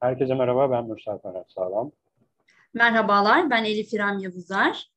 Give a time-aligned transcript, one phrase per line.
[0.00, 1.92] Herkese merhaba, ben Mürsel Ferhat Sağlam.
[2.74, 4.90] Merhabalar, ben Elif İrem Yavuzar.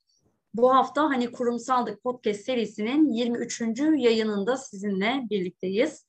[0.53, 3.61] Bu hafta Hani Kurumsaldık Podcast serisinin 23.
[3.97, 6.05] yayınında sizinle birlikteyiz.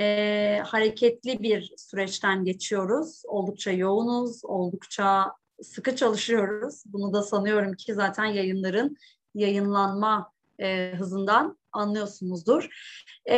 [0.00, 3.22] Ee, hareketli bir süreçten geçiyoruz.
[3.26, 5.32] Oldukça yoğunuz, oldukça
[5.62, 6.82] sıkı çalışıyoruz.
[6.86, 8.96] Bunu da sanıyorum ki zaten yayınların
[9.34, 12.68] yayınlanma e, hızından anlıyorsunuzdur.
[13.26, 13.34] Ee,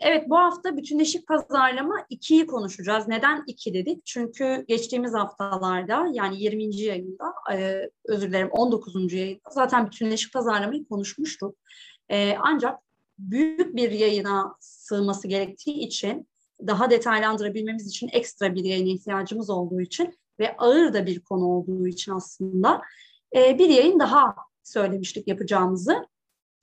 [0.00, 3.08] evet bu hafta bütünleşik pazarlama 2'yi konuşacağız.
[3.08, 4.06] Neden 2 dedik?
[4.06, 6.76] Çünkü geçtiğimiz haftalarda yani 20.
[6.76, 9.12] yayında e, özür dilerim 19.
[9.12, 11.56] yayında zaten bütünleşik pazarlamayı konuşmuştuk.
[12.08, 12.78] E, ancak
[13.18, 16.28] büyük bir yayına sığması gerektiği için
[16.66, 21.86] daha detaylandırabilmemiz için ekstra bir yayına ihtiyacımız olduğu için ve ağır da bir konu olduğu
[21.86, 22.82] için aslında
[23.36, 26.06] e, bir yayın daha söylemiştik yapacağımızı.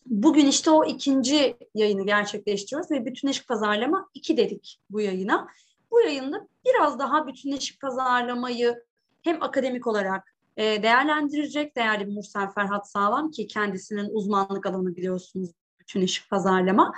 [0.06, 5.47] Bugün işte o ikinci yayını gerçekleştiriyoruz ve bütünleşik pazarlama iki dedik bu yayına.
[5.92, 8.84] Bu yayında biraz daha bütünleşik pazarlamayı
[9.22, 16.30] hem akademik olarak e, değerlendirecek değerli Mürsel Ferhat Sağlam ki kendisinin uzmanlık alanı biliyorsunuz bütünleşik
[16.30, 16.94] pazarlama.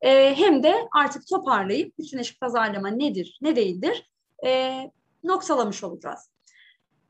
[0.00, 4.10] E, hem de artık toparlayıp bütünleşik pazarlama nedir, ne değildir
[4.46, 4.80] e,
[5.24, 6.28] noksalamış olacağız.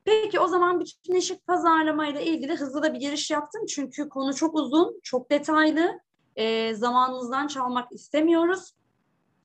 [0.05, 3.67] Peki o zaman bütünleşik pazarlama ile ilgili hızlı da bir giriş yaptım.
[3.67, 6.01] Çünkü konu çok uzun, çok detaylı.
[6.37, 8.73] E, zamanınızdan çalmak istemiyoruz.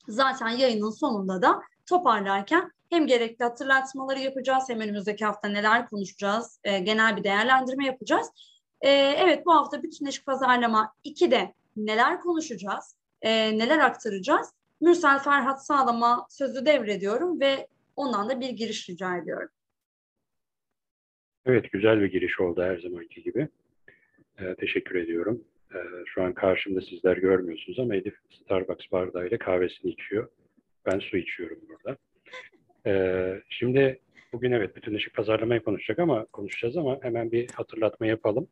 [0.08, 6.80] Zaten yayının sonunda da toparlarken hem gerekli hatırlatmaları yapacağız hem önümüzdeki hafta neler konuşacağız, e,
[6.80, 8.28] genel bir değerlendirme yapacağız.
[8.82, 14.54] E, evet bu hafta bütünleşik pazarlama 2'de neler konuşacağız, e, neler aktaracağız?
[14.82, 19.50] Mürsel Ferhat Sağlam'a sözü devrediyorum ve ondan da bir giriş rica ediyorum.
[21.48, 23.48] Evet, güzel bir giriş oldu her zamanki gibi.
[24.40, 25.44] Ee, teşekkür ediyorum.
[25.76, 30.28] Ee, şu an karşımda sizler görmüyorsunuz ama Elif Starbucks bardağıyla kahvesini içiyor.
[30.86, 31.98] Ben su içiyorum burada.
[32.88, 34.00] Ee, şimdi
[34.34, 38.48] bugün evet bütünleşik pazarlamayı konuşacak ama konuşacağız ama hemen bir hatırlatma yapalım.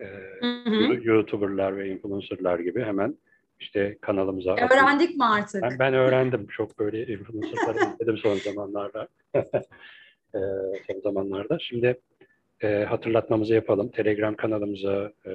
[0.00, 0.04] Ee,
[0.40, 1.00] hı hı.
[1.02, 3.16] YouTuber'lar ve influencer'lar gibi hemen
[3.60, 4.52] işte kanalımıza...
[4.52, 5.16] Öğrendik atın.
[5.18, 5.62] mi artık?
[5.62, 6.46] Ben, ben öğrendim.
[6.46, 9.08] Çok böyle influencer'ları izledim son zamanlarda.
[10.34, 10.40] ee,
[10.86, 11.58] son zamanlarda.
[11.58, 12.00] Şimdi
[12.62, 13.88] e, hatırlatmamızı yapalım.
[13.90, 15.30] Telegram kanalımıza, e,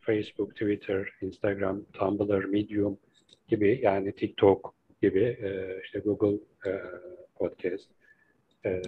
[0.00, 2.98] Facebook, Twitter, Instagram, Tumblr, Medium
[3.48, 6.72] gibi yani TikTok gibi e, işte Google e,
[7.34, 7.88] Podcast,
[8.64, 8.82] e,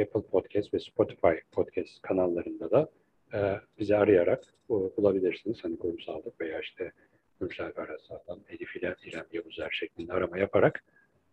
[0.00, 2.88] Apple Podcast ve Spotify Podcast kanallarında da
[3.34, 3.38] e,
[3.78, 5.64] bizi arayarak bu, bulabilirsiniz.
[5.64, 6.92] Hani kurumsallık veya işte
[7.40, 8.00] Mürsel Ferhat
[8.48, 10.84] Elif ile İrem Yavuzer şeklinde arama yaparak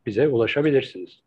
[0.06, 1.22] bize ulaşabilirsiniz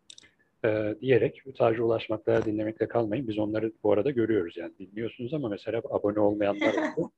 [0.65, 3.27] e, diyerek sadece ulaşmakla dinlemekle kalmayın.
[3.27, 7.11] Biz onları bu arada görüyoruz yani dinliyorsunuz ama mesela abone olmayanlar oldu.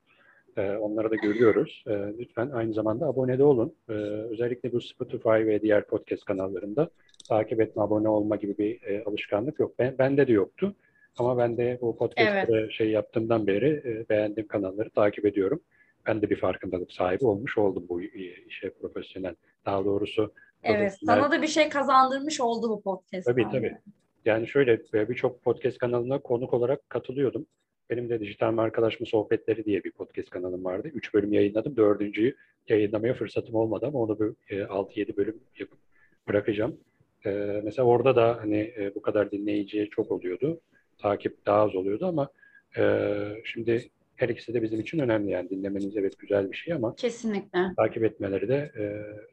[0.58, 1.84] E, onları da görüyoruz.
[1.88, 3.76] E, lütfen aynı zamanda abone de olun.
[3.90, 3.94] E,
[4.32, 6.90] özellikle bu Spotify ve diğer podcast kanallarında
[7.30, 9.80] takip etme, abone olma gibi bir e, alışkanlık yok.
[9.80, 10.76] Ben, bende de yoktu.
[11.18, 12.72] Ama ben de bu podcast'ları evet.
[12.72, 15.62] şey yaptığımdan beri e, beğendiğim kanalları takip ediyorum.
[16.08, 19.36] Ben de bir farkındalık sahibi olmuş oldum bu işe profesyonel.
[19.66, 23.26] Daha doğrusu Evet, sana da bir şey kazandırmış oldu bu podcast.
[23.26, 23.52] Tabii abi.
[23.52, 23.78] tabii.
[24.26, 27.46] Yani şöyle e, birçok podcast kanalına konuk olarak katılıyordum.
[27.90, 30.88] Benim de Dijital Markalaşma Sohbetleri diye bir podcast kanalım vardı.
[30.94, 31.76] Üç bölüm yayınladım.
[31.76, 32.36] Dördüncüyü
[32.70, 35.80] yayınlamaya fırsatım olmadı ama onu bir 6-7 e, bölüm yapıp
[36.28, 36.78] bırakacağım.
[37.26, 40.62] Ee, mesela orada da hani e, bu kadar dinleyici çok oluyordu.
[40.98, 42.30] Takip daha az oluyordu ama
[42.78, 43.90] e, şimdi
[44.22, 48.04] her ikisi de bizim için önemli yani dinlemeniz evet güzel bir şey ama kesinlikle takip
[48.04, 48.84] etmeleri de e,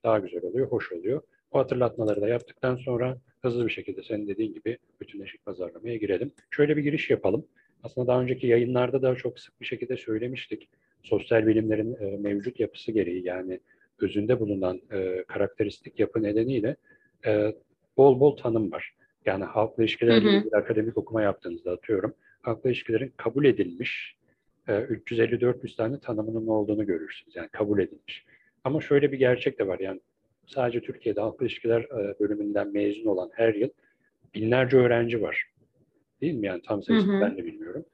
[0.05, 1.23] daha güzel oluyor, hoş oluyor.
[1.53, 6.33] O hatırlatmaları da yaptıktan sonra hızlı bir şekilde senin dediğin gibi bütünleşik pazarlamaya girelim.
[6.51, 7.47] Şöyle bir giriş yapalım.
[7.83, 10.69] Aslında daha önceki yayınlarda da çok sık bir şekilde söylemiştik.
[11.03, 13.61] Sosyal bilimlerin e, mevcut yapısı gereği yani
[14.01, 16.77] özünde bulunan e, karakteristik yapı nedeniyle
[17.27, 17.55] e,
[17.97, 18.95] bol bol tanım var.
[19.27, 22.15] Yani halkla ilişkilerle ilgili akademik okuma yaptığınızda atıyorum.
[22.43, 24.18] Halkla ilişkilerin kabul edilmiş
[24.73, 27.37] 350-400 tane tanımının olduğunu görürsünüz.
[27.37, 28.25] Yani kabul edilmiş.
[28.65, 29.79] Ama şöyle bir gerçek de var.
[29.79, 30.01] Yani
[30.47, 33.69] sadece Türkiye'de halkla ilişkiler e, bölümünden mezun olan her yıl
[34.35, 35.45] binlerce öğrenci var.
[36.21, 36.47] Değil mi?
[36.47, 37.85] Yani tam sayısını ben de bilmiyorum.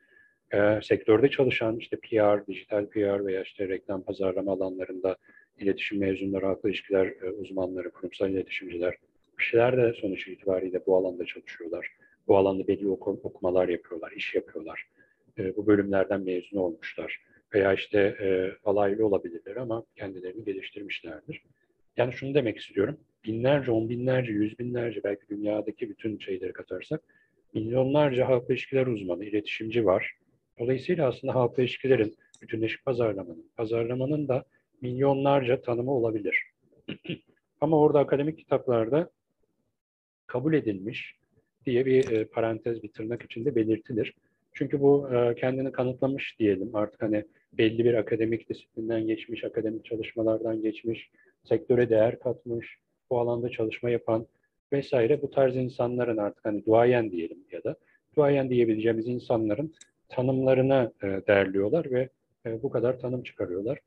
[0.52, 5.16] E, sektörde çalışan işte PR, dijital PR veya işte reklam pazarlama alanlarında
[5.58, 8.94] iletişim mezunları, halkla ilişkiler e, uzmanları, kurumsal iletişimciler
[9.38, 11.88] kişiler de sonuç itibariyle bu alanda çalışıyorlar.
[12.28, 14.86] Bu alanda belli okum, okumalar yapıyorlar, iş yapıyorlar
[15.38, 17.20] e, bu bölümlerden mezun olmuşlar.
[17.54, 21.42] Veya işte e, alaylı olabilirler ama kendilerini geliştirmişlerdir.
[21.96, 23.00] Yani şunu demek istiyorum.
[23.24, 27.00] Binlerce, on binlerce, yüz binlerce belki dünyadaki bütün şeyleri katarsak
[27.54, 30.14] milyonlarca halk ilişkiler uzmanı, iletişimci var.
[30.58, 34.44] Dolayısıyla aslında halk ilişkilerin, bütünleşik pazarlamanın, pazarlamanın da
[34.80, 36.42] milyonlarca tanımı olabilir.
[37.60, 39.10] Ama orada akademik kitaplarda
[40.26, 41.14] kabul edilmiş
[41.66, 44.14] diye bir e, parantez, bir tırnak içinde belirtilir.
[44.54, 46.76] Çünkü bu e, kendini kanıtlamış diyelim.
[46.76, 51.10] Artık hani belli bir akademik disiplinden geçmiş, akademik çalışmalardan geçmiş,
[51.44, 52.78] sektöre değer katmış,
[53.10, 54.26] bu alanda çalışma yapan
[54.72, 57.76] vesaire bu tarz insanların artık hani duayen diyelim ya da
[58.16, 59.74] duayen diyebileceğimiz insanların
[60.08, 62.08] tanımlarını e, derliyorlar ve
[62.46, 63.78] e, bu kadar tanım çıkarıyorlar.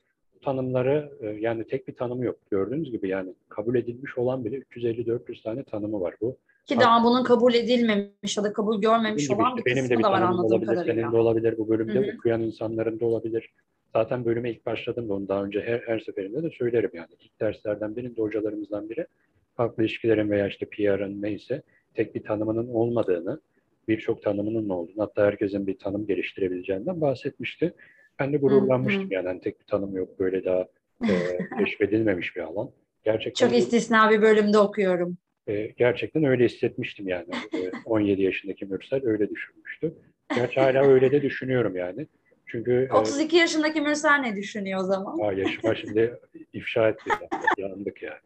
[0.41, 2.39] Tanımları e, yani tek bir tanımı yok.
[2.51, 6.37] Gördüğünüz gibi yani kabul edilmiş olan bile 350-400 tane tanımı var bu.
[6.67, 9.97] Ki daha bunun kabul edilmemiş ya da kabul görmemiş gibi olan bir benim de kısmı
[9.97, 12.15] bir da var tanımım anladığım olabilir, senin de olabilir, bu bölümde Hı hı.
[12.15, 13.53] okuyan insanların da olabilir.
[13.93, 17.07] Zaten bölüme ilk başladığımda onu daha önce her, her seferinde de söylerim yani.
[17.19, 19.07] İlk derslerden birinde hocalarımızdan biri
[19.55, 21.61] farklı ilişkilerin veya işte PR'ın neyse
[21.93, 23.41] tek bir tanımının olmadığını,
[23.87, 27.73] birçok tanımının olduğunu, hatta herkesin bir tanım geliştirebileceğinden bahsetmişti.
[28.19, 30.67] Ben de gururlanmıştım yani hani tek bir tanım yok böyle daha
[31.03, 31.13] e,
[31.59, 32.69] keşfedilmemiş bir alan.
[33.03, 35.17] Gerçekten Çok istisna bir bölümde okuyorum.
[35.47, 37.27] E, gerçekten öyle hissetmiştim yani.
[37.53, 39.93] E, 17 yaşındaki Mürsel öyle düşünmüştü.
[40.35, 42.07] Gerçi hala öyle de düşünüyorum yani.
[42.45, 45.19] Çünkü e, 32 yaşındaki Mürsel ne düşünüyor o zaman?
[45.19, 46.19] aa, yaşıma şimdi
[46.53, 47.09] ifşa etti.
[47.57, 48.19] Yandık yani.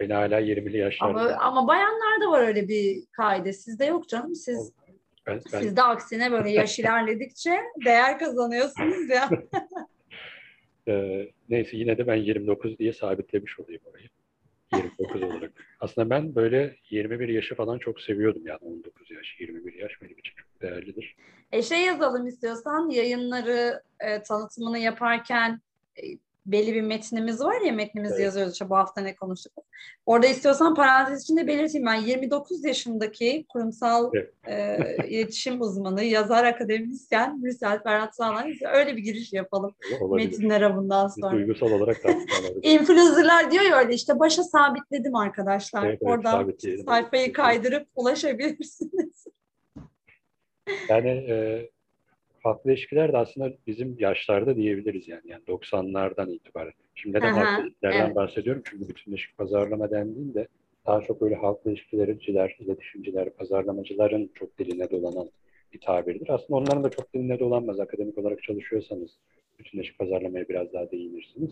[0.00, 1.20] Ben hala 20'li yaşlarda.
[1.20, 3.52] Ama, ama bayanlarda var öyle bir kaide.
[3.52, 4.34] Sizde yok canım.
[4.34, 4.72] Siz
[5.26, 9.30] ben, ben, siz de aksine böyle yaş ilerledikçe değer kazanıyorsunuz ya.
[10.88, 14.08] e, neyse yine de ben 29 diye sabitlemiş olayım orayı.
[14.72, 15.52] 29 olarak.
[15.80, 20.32] Aslında ben böyle 21 yaşı falan çok seviyordum yani 19 yaş, 21 yaş benim için
[20.36, 21.16] çok değerlidir.
[21.52, 25.60] E şey yazalım istiyorsan yayınları e, tanıtımını yaparken
[25.96, 26.02] e,
[26.46, 28.24] belli bir metnimiz var ya metnimizi Evet.
[28.24, 29.52] yazıyoruz işte bu hafta ne konuştuk.
[30.06, 34.32] Orada istiyorsan parantez içinde belirteyim ben 29 yaşındaki kurumsal Evet.
[34.46, 38.44] e, iletişim uzmanı, yazar, akademisyen Mürsel Ferhat Sağlam
[38.74, 40.26] öyle bir giriş yapalım Olabilir.
[40.30, 41.32] metinlere bundan Biz sonra.
[41.32, 42.10] duygusal olarak da.
[42.62, 45.84] Influencer'lar diyor ya öyle işte başa sabitledim arkadaşlar.
[45.86, 46.52] Evet, evet, Oradan
[46.86, 49.24] sayfayı kaydırıp ulaşabilirsiniz.
[50.88, 51.68] Yani e,
[52.44, 55.22] farklı ilişkiler de aslında bizim yaşlarda diyebiliriz yani.
[55.24, 56.72] Yani 90'lardan itibaren.
[56.94, 58.16] Şimdi neden Aha, halkla ilişkilerden evet.
[58.16, 58.62] bahsediyorum?
[58.64, 60.48] Çünkü bütünleşik pazarlama dendiğinde
[60.86, 65.30] daha çok böyle halkla ilişkilerciler, iletişimciler, pazarlamacıların çok diline dolanan
[65.72, 66.28] bir tabirdir.
[66.28, 67.80] Aslında onların da çok diline dolanmaz.
[67.80, 69.10] Akademik olarak çalışıyorsanız
[69.58, 71.50] bütünleşik pazarlamaya biraz daha değinirsiniz.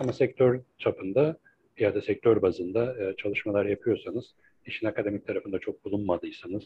[0.00, 1.36] Ama sektör çapında
[1.78, 4.34] ya da sektör bazında e, çalışmalar yapıyorsanız,
[4.66, 6.64] işin akademik tarafında çok bulunmadıysanız,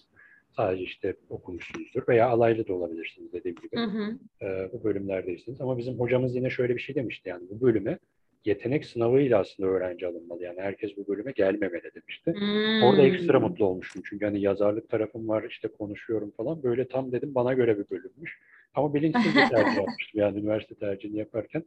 [0.59, 4.19] sadece işte okumuşsunuzdur veya alaylı da olabilirsiniz dediğim gibi Hı hı.
[4.43, 5.61] e, bu bölümlerdeysiniz.
[5.61, 7.99] Ama bizim hocamız yine şöyle bir şey demişti yani bu bölüme
[8.45, 10.45] yetenek sınavıyla aslında öğrenci alınmalı.
[10.45, 12.35] Yani herkes bu bölüme gelmemeli demişti.
[12.83, 13.15] Orada Hmm.
[13.15, 14.03] ekstra mutlu olmuştum.
[14.09, 16.63] Çünkü hani yazarlık tarafım var, işte konuşuyorum falan.
[16.63, 18.39] Böyle tam dedim bana göre bir bölümmüş.
[18.75, 20.21] Ama bilinçsizce tercih yapmıştım.
[20.21, 21.65] Yani üniversite tercihini yaparken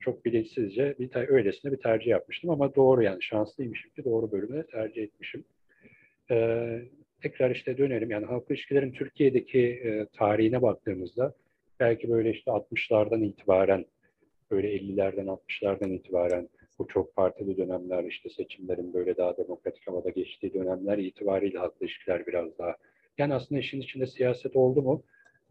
[0.00, 2.50] çok bilinçsizce bir ter- öylesine bir tercih yapmıştım.
[2.50, 5.44] Ama doğru yani şanslıymışım ki doğru bölümü tercih etmişim.
[6.30, 6.82] Ee,
[7.24, 8.10] tekrar işte dönelim.
[8.10, 11.34] Yani halk ilişkilerin Türkiye'deki e, tarihine baktığımızda
[11.80, 13.84] belki böyle işte 60'lardan itibaren
[14.50, 16.48] böyle 50'lerden 60'lardan itibaren
[16.78, 22.26] bu çok partili dönemler işte seçimlerin böyle daha demokratik havada geçtiği dönemler itibariyle halkla ilişkiler
[22.26, 22.76] biraz daha
[23.18, 25.02] yani aslında işin içinde siyaset oldu mu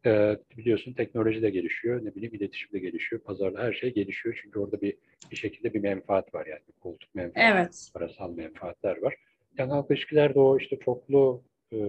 [0.06, 4.60] e, biliyorsun teknoloji de gelişiyor ne bileyim iletişim de gelişiyor pazarda her şey gelişiyor çünkü
[4.60, 4.98] orada bir
[5.32, 7.90] bir şekilde bir menfaat var yani bir koltuk menfaati Evet.
[7.94, 9.16] parasal menfaatler var.
[9.58, 11.44] Yani halk ilişkilerde o işte çoklu
[11.74, 11.80] e,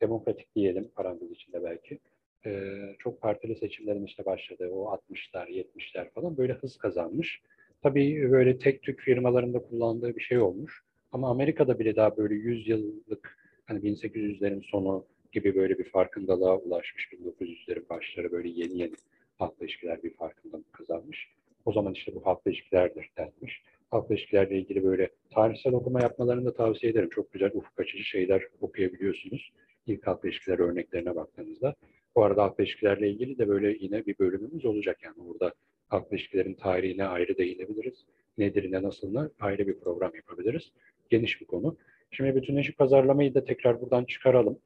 [0.00, 1.98] demokratik diyelim parantez içinde belki
[2.46, 7.42] e, çok partili seçimlerin işte başladığı o 60'lar 70'ler falan böyle hız kazanmış.
[7.82, 10.82] Tabii böyle tek tük firmalarında kullandığı bir şey olmuş.
[11.12, 17.08] Ama Amerika'da bile daha böyle 100 yıllık hani 1800'lerin sonu gibi böyle bir farkındalığa ulaşmış.
[17.12, 18.94] 1900'lerin başları böyle yeni yeni
[19.38, 21.28] halkla ilişkiler bir farkındalık kazanmış.
[21.64, 26.54] O zaman işte bu halkla ilişkilerdir denmiş halkla ilişkilerle ilgili böyle tarihsel okuma yapmalarını da
[26.54, 27.08] tavsiye ederim.
[27.08, 29.52] Çok güzel ufuk açıcı şeyler okuyabiliyorsunuz.
[29.86, 31.74] İlk halkla ilişkiler örneklerine baktığınızda.
[32.16, 34.98] Bu arada halkla ilişkilerle ilgili de böyle yine bir bölümümüz olacak.
[35.02, 35.54] Yani burada
[35.88, 38.04] halkla ilişkilerin tarihine ayrı değinebiliriz.
[38.38, 40.72] Nedir ne nasılına ayrı bir program yapabiliriz.
[41.10, 41.76] Geniş bir konu.
[42.10, 44.58] Şimdi bütünleşik pazarlamayı da tekrar buradan çıkaralım.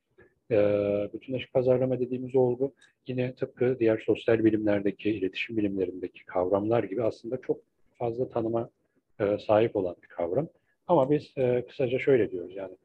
[0.50, 2.72] Ee, bütünleşik pazarlama dediğimiz olgu
[3.06, 7.60] yine tıpkı diğer sosyal bilimlerdeki, iletişim bilimlerindeki kavramlar gibi aslında çok
[7.98, 8.70] fazla tanıma
[9.20, 10.48] e, sahip olan bir kavram.
[10.86, 12.76] Ama biz e, kısaca şöyle diyoruz yani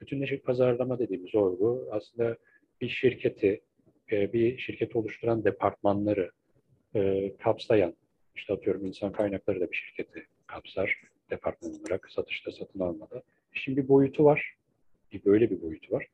[0.00, 2.36] bütünleşik pazarlama dediğimiz olgu aslında
[2.80, 3.60] bir şirketi,
[4.12, 6.30] e, bir şirketi oluşturan departmanları
[6.94, 7.94] e, kapsayan,
[8.36, 13.22] işte atıyorum insan kaynakları da bir şirketi kapsar departman olarak satışta satın almada.
[13.52, 14.54] Şimdi bir boyutu var,
[15.12, 16.06] bir böyle bir boyutu var.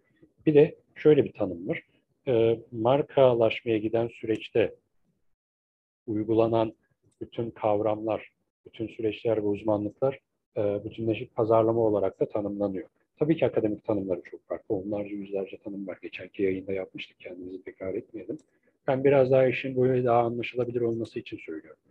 [0.46, 1.82] Bir de şöyle bir tanım var.
[2.28, 4.74] E, markalaşmaya giden süreçte
[6.06, 6.74] uygulanan
[7.20, 8.33] bütün kavramlar,
[8.66, 10.20] bütün süreçler ve uzmanlıklar
[10.56, 12.88] e, bütünleşik pazarlama olarak da tanımlanıyor.
[13.18, 14.74] Tabii ki akademik tanımları çok farklı.
[14.74, 15.98] Onlarca yüzlerce tanım var.
[16.02, 17.20] Geçenki yayında yapmıştık.
[17.20, 18.38] Kendimizi tekrar etmeyelim.
[18.88, 21.82] Ben biraz daha işin böyle daha anlaşılabilir olması için söylüyorum.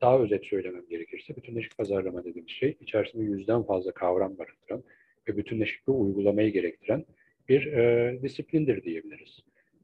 [0.00, 4.84] Daha özet söylemem gerekirse bütünleşik pazarlama dediğimiz şey içerisinde yüzden fazla kavram barındıran
[5.28, 7.04] ve bütünleşik bir uygulamayı gerektiren
[7.48, 9.40] bir e, disiplindir diyebiliriz.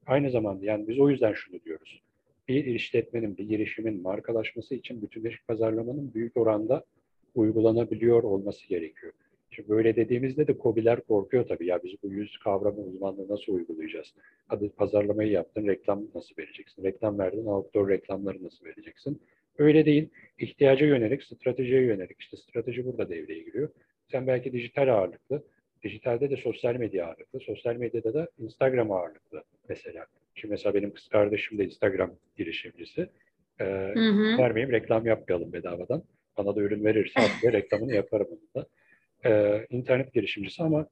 [0.06, 2.02] Aynı zamanda yani biz o yüzden şunu diyoruz.
[2.48, 6.84] Bir işletmenin, bir girişimin markalaşması için bütünleşik pazarlamanın büyük oranda
[7.34, 9.12] uygulanabiliyor olması gerekiyor.
[9.50, 11.66] Şimdi böyle dediğimizde de kobiler korkuyor tabii.
[11.66, 14.14] Ya biz bu yüz kavramı uzmanlığı nasıl uygulayacağız?
[14.48, 16.84] Hadi pazarlamayı yaptın, reklam nasıl vereceksin?
[16.84, 19.22] Reklam verdin, outdoor reklamları nasıl vereceksin?
[19.58, 20.08] Öyle değil.
[20.38, 22.20] İhtiyaca yönelik, stratejiye yönelik.
[22.20, 23.68] İşte strateji burada devreye giriyor.
[24.12, 25.42] Sen belki dijital ağırlıklı,
[25.82, 30.06] dijitalde de sosyal medya ağırlıklı, sosyal medyada da Instagram ağırlıklı mesela.
[30.40, 33.08] Şimdi mesela benim kız kardeşim de Instagram girişimcisi.
[33.60, 34.38] Ee, Hı hı.
[34.38, 36.02] vermeyeyim, reklam yapmayalım bedavadan.
[36.38, 38.68] Bana da ürün verirse aslında reklamını yaparım onun da.
[39.24, 40.86] Ee, internet girişimcisi ama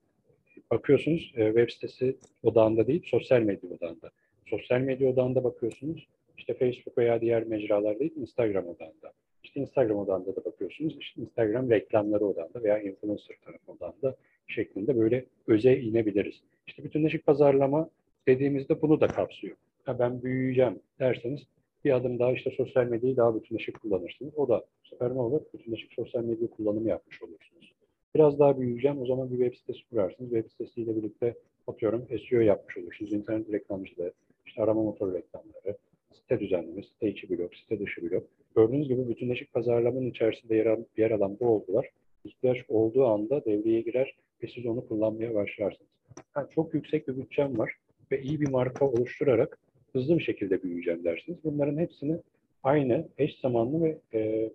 [0.71, 4.11] bakıyorsunuz e, web sitesi odağında değil, sosyal medya odağında.
[4.47, 9.13] Sosyal medya odağında bakıyorsunuz, işte Facebook veya diğer mecralar değil, Instagram odağında.
[9.45, 15.25] İşte Instagram odağında da bakıyorsunuz, işte Instagram reklamları odağında veya influencer tarafı odağında şeklinde böyle
[15.47, 16.43] öze inebiliriz.
[16.67, 17.91] İşte bütünleşik pazarlama
[18.29, 19.57] dediğimizde bunu da kapsıyor.
[19.85, 21.41] Ha ben büyüyeceğim derseniz
[21.85, 24.33] bir adım daha işte sosyal medyayı daha bütünleşik kullanırsınız.
[24.37, 25.41] O da bu sefer ne olur?
[25.55, 27.73] Bütünleşik sosyal medya kullanımı yapmış olursunuz.
[28.15, 29.03] Biraz daha büyüyeceğim.
[29.03, 30.31] O zaman bir web sitesi kurarsınız.
[30.31, 31.35] Web sitesiyle birlikte
[31.67, 33.13] atıyorum SEO yapmış olursunuz.
[33.13, 34.13] İnternet reklamcılığı,
[34.47, 35.77] işte arama motoru reklamları,
[36.13, 38.25] site düzenleme, site içi blok, site dışı blok.
[38.57, 41.91] Gördüğünüz gibi bütünleşik pazarlamanın içerisinde yer, al, yer alan bu olgular
[42.25, 45.91] ihtiyaç olduğu anda devreye girer ve siz onu kullanmaya başlarsınız.
[46.37, 47.73] Yani çok yüksek bir bütçem var
[48.13, 49.59] ve iyi bir marka oluşturarak
[49.93, 51.39] hızlı bir şekilde büyüyeceğim dersiniz.
[51.45, 52.19] Bunların hepsini
[52.63, 54.51] aynı, eş zamanlı ve e,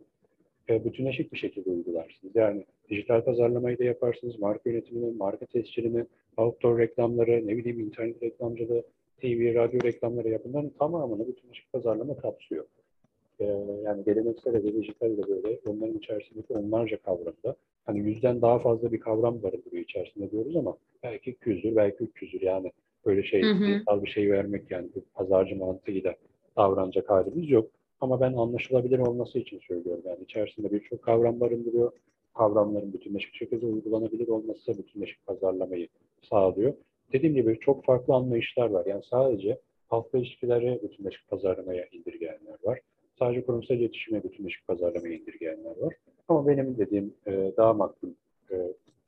[0.69, 2.36] e, bütünleşik bir şekilde uygularsınız.
[2.36, 6.05] Yani dijital pazarlamayı da yaparsınız, marka yönetimini, marka tescilini,
[6.38, 8.83] outdoor reklamları, ne bileyim internet reklamcılığı,
[9.22, 12.65] TV, radyo reklamları ya bunların tamamını bütünleşik pazarlama kapsıyor.
[13.39, 13.45] Ee,
[13.83, 17.55] yani geleneksel ve dijital de böyle onların içerisindeki onlarca kavramda
[17.86, 22.72] hani yüzden daha fazla bir kavram barındırıyor içerisinde diyoruz ama belki 200'dür, belki 300'dür yani
[23.05, 26.15] böyle şey, sayısal bir şey vermek yani bir pazarcı mantığıyla
[26.57, 27.69] davranacak halimiz yok.
[28.01, 30.03] Ama ben anlaşılabilir olması için söylüyorum.
[30.05, 31.91] Yani içerisinde birçok kavram barındırıyor.
[32.38, 35.88] Kavramların bütünleşik şekilde uygulanabilir olması bütünleşik pazarlamayı
[36.29, 36.74] sağlıyor.
[37.13, 38.86] Dediğim gibi çok farklı anlayışlar var.
[38.86, 42.79] Yani sadece halkla ilişkileri bütünleşik pazarlamaya indirgeyenler var.
[43.19, 45.93] Sadece kurumsal iletişime bütünleşik pazarlamaya indirgeyenler var.
[46.27, 48.10] Ama benim dediğim e, daha makbul.
[48.51, 48.55] E,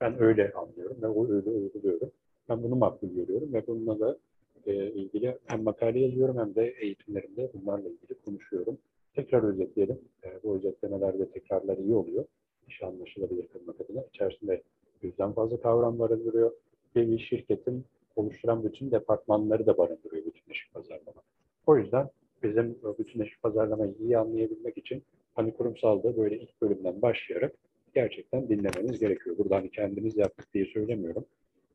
[0.01, 2.11] ben öyle anlıyorum ve o öyle uyguluyorum.
[2.49, 4.17] Ben bunu makbul görüyorum ve bununla da
[4.65, 8.77] e, ilgili hem makale yazıyorum hem de eğitimlerimde bunlarla ilgili konuşuyorum.
[9.15, 9.99] Tekrar özetleyelim.
[10.23, 12.25] E, bu özetlemeler ve tekrarlar iyi oluyor.
[12.67, 14.03] İş anlaşılabilir kılmak adına.
[14.13, 14.61] İçerisinde
[15.01, 16.51] yüzden fazla kavram barındırıyor.
[16.95, 17.85] Ve bir şirketin
[18.15, 21.21] oluşturan bütün departmanları da barındırıyor bütünleşik pazarlama.
[21.67, 22.09] O yüzden
[22.43, 25.03] bizim bütünleşik pazarlamayı iyi anlayabilmek için
[25.35, 27.53] hani kurumsalda böyle ilk bölümden başlayarak
[27.95, 29.37] gerçekten dinlemeniz gerekiyor.
[29.37, 31.25] Burada hani kendimiz yaptık diye söylemiyorum.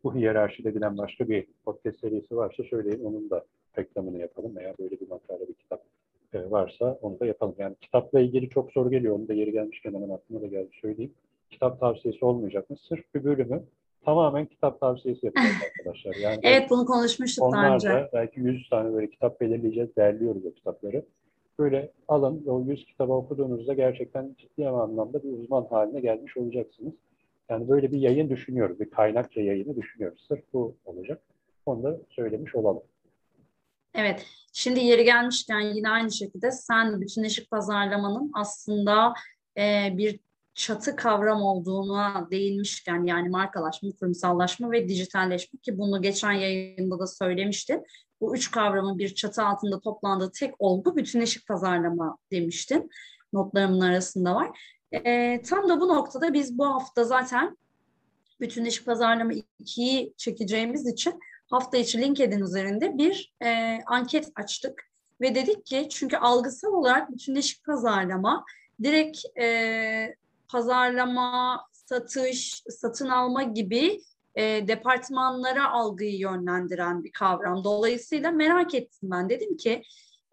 [0.04, 3.44] Bu hiyerarşide bilen başka bir podcast serisi varsa söyleyin onun da
[3.78, 5.82] reklamını yapalım veya böyle bir makale bir kitap
[6.32, 7.54] e, varsa onu da yapalım.
[7.58, 9.16] Yani kitapla ilgili çok soru geliyor.
[9.16, 11.14] Onu da yeri gelmişken hemen aklıma da geldi söyleyeyim.
[11.50, 12.76] Kitap tavsiyesi olmayacak mı?
[12.88, 13.62] Sırf bir bölümü
[14.04, 16.14] tamamen kitap tavsiyesi yapacağız arkadaşlar.
[16.14, 17.88] Yani Evet bunu konuşmuştuk daha önce.
[17.88, 21.04] onlarca belki 100 tane böyle kitap belirleyeceğiz, derliyoruz o kitapları.
[21.58, 26.92] Böyle alın o 100 kitabı okuduğunuzda gerçekten ciddi anlamda bir uzman haline gelmiş olacaksınız.
[27.50, 30.24] Yani böyle bir yayın düşünüyoruz, bir kaynakça yayını düşünüyoruz.
[30.28, 31.22] Sırf bu olacak.
[31.66, 32.82] Onu da söylemiş olalım.
[33.94, 39.14] Evet, şimdi yeri gelmişken yine aynı şekilde sen bütünleşik pazarlamanın aslında
[39.58, 40.20] e, bir
[40.54, 47.84] çatı kavram olduğuna değinmişken yani markalaşma, kurumsallaşma ve dijitalleşme ki bunu geçen yayında da söylemiştin.
[48.20, 52.90] Bu üç kavramın bir çatı altında toplandığı tek olgu bütünleşik pazarlama demiştin.
[53.32, 54.50] Notlarımın arasında var.
[54.92, 57.56] E, tam da bu noktada biz bu hafta zaten
[58.40, 61.20] bütünleşik pazarlama 2'yi çekeceğimiz için
[61.50, 64.82] hafta içi LinkedIn üzerinde bir e, anket açtık
[65.20, 68.44] ve dedik ki çünkü algısal olarak bütünleşik pazarlama
[68.82, 70.16] direkt e,
[70.48, 74.00] pazarlama, satış, satın alma gibi
[74.34, 77.64] e, departmanlara algıyı yönlendiren bir kavram.
[77.64, 79.28] Dolayısıyla merak ettim ben.
[79.28, 79.82] Dedim ki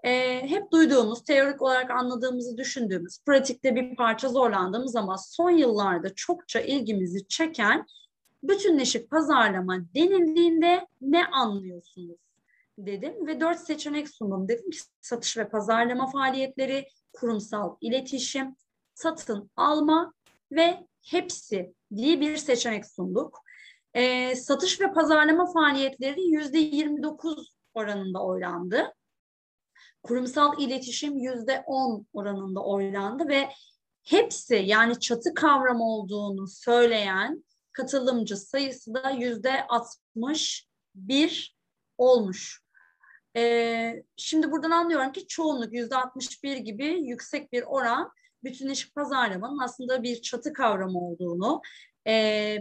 [0.07, 6.59] e, hep duyduğumuz, teorik olarak anladığımızı düşündüğümüz, pratikte bir parça zorlandığımız ama son yıllarda çokça
[6.59, 7.85] ilgimizi çeken
[8.43, 12.17] bütünleşik pazarlama denildiğinde ne anlıyorsunuz
[12.77, 14.47] dedim ve dört seçenek sundum.
[14.47, 18.55] Dedim ki satış ve pazarlama faaliyetleri, kurumsal iletişim,
[18.93, 20.13] satın alma
[20.51, 23.39] ve hepsi diye bir seçenek sunduk.
[23.93, 28.93] E, satış ve pazarlama faaliyetleri yüzde 29 oranında oylandı.
[30.03, 33.49] Kurumsal iletişim yüzde 10 oranında oylandı ve
[34.03, 41.57] hepsi yani çatı kavramı olduğunu söyleyen katılımcı sayısı da yüzde 61
[41.97, 42.61] olmuş.
[43.35, 48.11] Ee, şimdi buradan anlıyorum ki çoğunluk yüzde 61 gibi yüksek bir oran
[48.43, 51.61] bütünleşik pazarlamanın aslında bir çatı kavramı olduğunu,
[52.07, 52.57] e,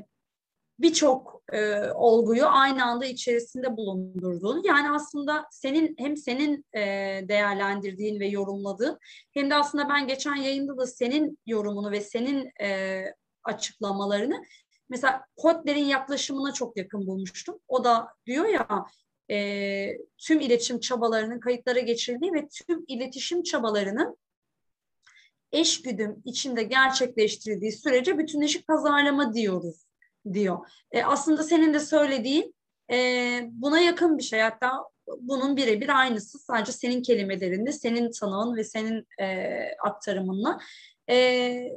[0.78, 6.80] birçok e, olguyu aynı anda içerisinde bulundurduğunu, yani aslında senin hem senin e,
[7.28, 8.98] değerlendirdiğin ve yorumladığın
[9.34, 13.04] hem de aslında ben geçen yayında da senin yorumunu ve senin e,
[13.44, 14.44] açıklamalarını
[14.88, 17.58] mesela Kotler'in yaklaşımına çok yakın bulmuştum.
[17.68, 18.86] O da diyor ya
[19.30, 24.16] e, tüm iletişim çabalarının kayıtlara geçirildiği ve tüm iletişim çabalarının
[25.52, 29.85] eş güdüm içinde gerçekleştirildiği sürece bütünleşik pazarlama diyoruz
[30.32, 30.58] diyor.
[30.92, 32.54] E, aslında senin de söylediğin
[32.92, 34.40] e, buna yakın bir şey.
[34.40, 34.84] Hatta
[35.20, 40.58] bunun birebir aynısı sadece senin kelimelerinde, senin tanımın ve senin e, aktarımınla.
[41.10, 41.68] E,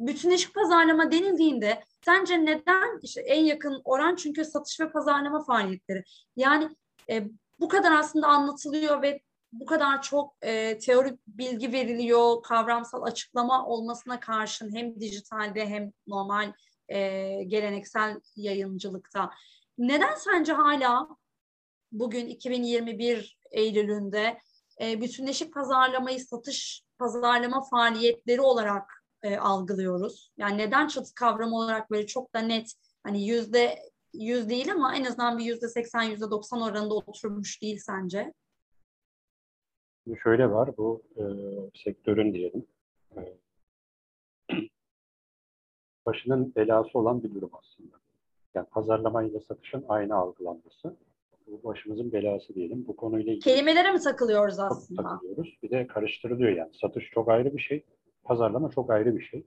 [0.00, 6.02] bütünleşik pazarlama denildiğinde sence neden işte en yakın oran çünkü satış ve pazarlama faaliyetleri.
[6.36, 6.68] Yani
[7.10, 7.24] e,
[7.60, 9.20] bu kadar aslında anlatılıyor ve
[9.52, 16.52] bu kadar çok e, teorik bilgi veriliyor, kavramsal açıklama olmasına karşın hem dijitalde hem normal
[16.88, 16.98] e,
[17.44, 19.30] geleneksel yayıncılıkta.
[19.78, 21.08] Neden sence hala
[21.92, 24.38] bugün 2021 Eylül'ünde
[24.80, 30.32] e, bütünleşik pazarlamayı satış pazarlama faaliyetleri olarak e, algılıyoruz?
[30.36, 33.78] Yani neden çatı kavramı olarak böyle çok da net hani yüzde
[34.14, 38.32] yüz değil ama en azından bir yüzde seksen, yüzde doksan oranında oturmuş değil sence?
[40.22, 41.22] Şöyle var, bu e,
[41.84, 42.66] sektörün diyelim,
[43.16, 43.20] e,
[46.06, 47.96] başının belası olan bir durum aslında.
[48.54, 50.96] Yani pazarlama ile satışın aynı algılanması.
[51.46, 52.84] Bu başımızın belası diyelim.
[52.88, 55.02] Bu konuyla ilgili Kelimelere mi takılıyoruz aslında?
[55.02, 55.58] takılıyoruz.
[55.62, 56.70] Bir de karıştırılıyor yani.
[56.80, 57.82] Satış çok ayrı bir şey,
[58.24, 59.44] pazarlama çok ayrı bir şey.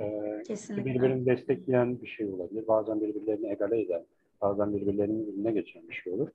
[0.00, 0.94] Ee, Kesinlikle.
[0.94, 2.68] birbirini destekleyen bir şey olabilir.
[2.68, 4.04] Bazen birbirlerini egale eden,
[4.40, 6.28] bazen birbirlerinin önüne geçen bir şey olur.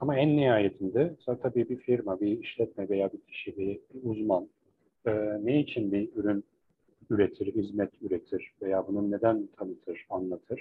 [0.00, 4.48] Ama en nihayetinde tabii bir firma, bir işletme veya bir kişi, bir, uzman
[5.06, 5.12] e,
[5.42, 6.44] ne için bir ürün
[7.10, 10.60] üretir, hizmet üretir veya bunu neden tanıtır, anlatır.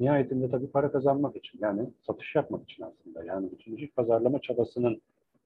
[0.00, 3.24] Nihayetinde tabii para kazanmak için yani satış yapmak için aslında.
[3.24, 5.00] Yani bütüncül pazarlama çabasının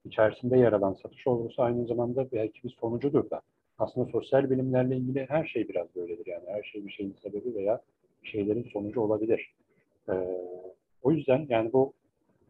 [0.04, 3.40] içerisinde yer alan satış olgusu aynı zamanda belki bir sonucudur da.
[3.78, 6.26] Aslında sosyal bilimlerle ilgili her şey biraz böyledir.
[6.26, 7.80] Yani her şey bir şeyin sebebi veya
[8.22, 9.54] şeylerin sonucu olabilir.
[10.08, 10.12] Ee,
[11.02, 11.92] o yüzden yani bu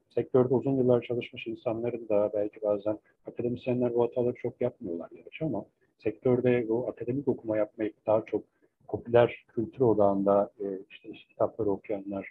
[0.09, 5.65] sektörde uzun yıllar çalışmış insanların da belki bazen akademisyenler bu hataları çok yapmıyorlar gerçi ama
[6.05, 8.45] sektörde bu akademik okuma yapmayı daha çok
[8.89, 12.29] popüler kültür odağında e, işte, işte kitapları okuyanlar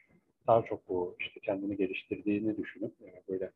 [0.47, 3.51] daha çok bu işte kendini geliştirdiğini düşünüp e, böyle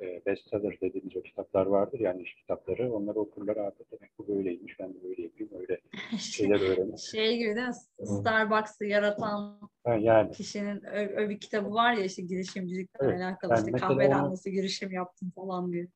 [0.00, 4.80] e, bestseller dediğimiz o kitaplar vardır yani iş kitapları onları okurlar abi demek bu böyleymiş
[4.80, 5.80] ben de böyle yapayım öyle
[6.18, 6.96] şeyler öğrenir.
[6.98, 8.06] şey gibi değil mi?
[8.06, 13.64] Starbucks'ı yaratan Ha, yani kişinin öyle bir kitabı var ya işte girişimcilikle Evet, alakalı yani
[13.66, 15.86] işte kahveden onu- girişim yaptım falan diye.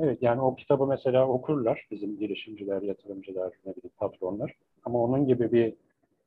[0.00, 4.52] Evet yani o kitabı mesela okurlar bizim girişimciler, yatırımcılar, ne bileyim patronlar.
[4.84, 5.74] Ama onun gibi bir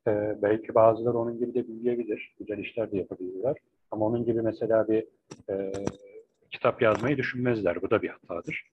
[0.07, 2.35] e, belki bazıları onun gibi de büyüyebilir.
[2.39, 3.55] Güzel işler de yapabilirler.
[3.91, 5.05] Ama onun gibi mesela bir
[5.49, 5.71] e,
[6.51, 7.81] kitap yazmayı düşünmezler.
[7.81, 8.63] Bu da bir hatadır.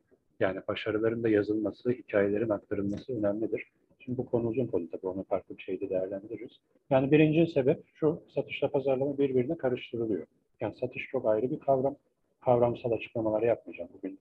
[0.41, 3.63] Yani başarıların da yazılması, hikayelerin aktarılması önemlidir.
[3.99, 5.07] Şimdi bu konu uzun konu tabii.
[5.07, 6.51] Onu farklı bir şeyde değerlendiririz.
[6.91, 10.27] Yani birinci sebep şu, satışla pazarlama birbirine karıştırılıyor.
[10.61, 11.97] Yani satış çok ayrı bir kavram.
[12.41, 13.91] Kavramsal açıklamalar yapmayacağım.
[13.95, 14.19] Bugün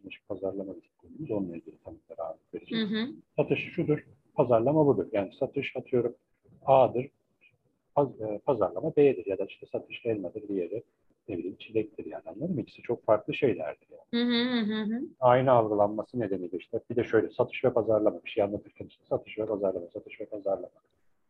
[0.00, 2.90] bütünleşik pazarlama dediğimiz onunla ilgili tanıklar ağırlık Hı vereceğiz.
[2.90, 3.12] hı.
[3.36, 5.06] Satış şudur, pazarlama budur.
[5.12, 6.14] Yani satış atıyorum
[6.66, 7.06] A'dır,
[7.96, 10.82] paz- e, pazarlama B'dir ya da işte satış elmadır, diğeri
[11.28, 12.60] ne bileyim çilektir yani anladın mı?
[12.60, 13.88] İkisi çok farklı şeylerdir.
[13.90, 14.24] Yani.
[14.24, 15.00] Hı hı hı hı.
[15.20, 19.38] Aynı algılanması nedeniyle işte bir de şöyle satış ve pazarlama bir şey anlatırken işte satış
[19.38, 20.68] ve pazarlama, satış ve pazarlama.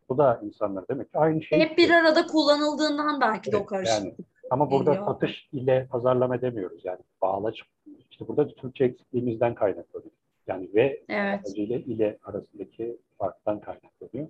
[0.08, 1.60] Bu da insanlar demek ki aynı şey.
[1.60, 4.26] Hep bir arada kullanıldığından belki de o Evet, karışıklık.
[4.50, 5.06] Ama burada geliyor.
[5.06, 6.84] satış ile pazarlama demiyoruz.
[6.84, 7.62] Yani bağlaç.
[8.20, 10.10] İşte burada Türkçe eksikliğimizden kaynaklanıyor.
[10.46, 11.40] Yani ve Evet.
[11.56, 14.28] ile ile arasındaki farktan kaynaklanıyor.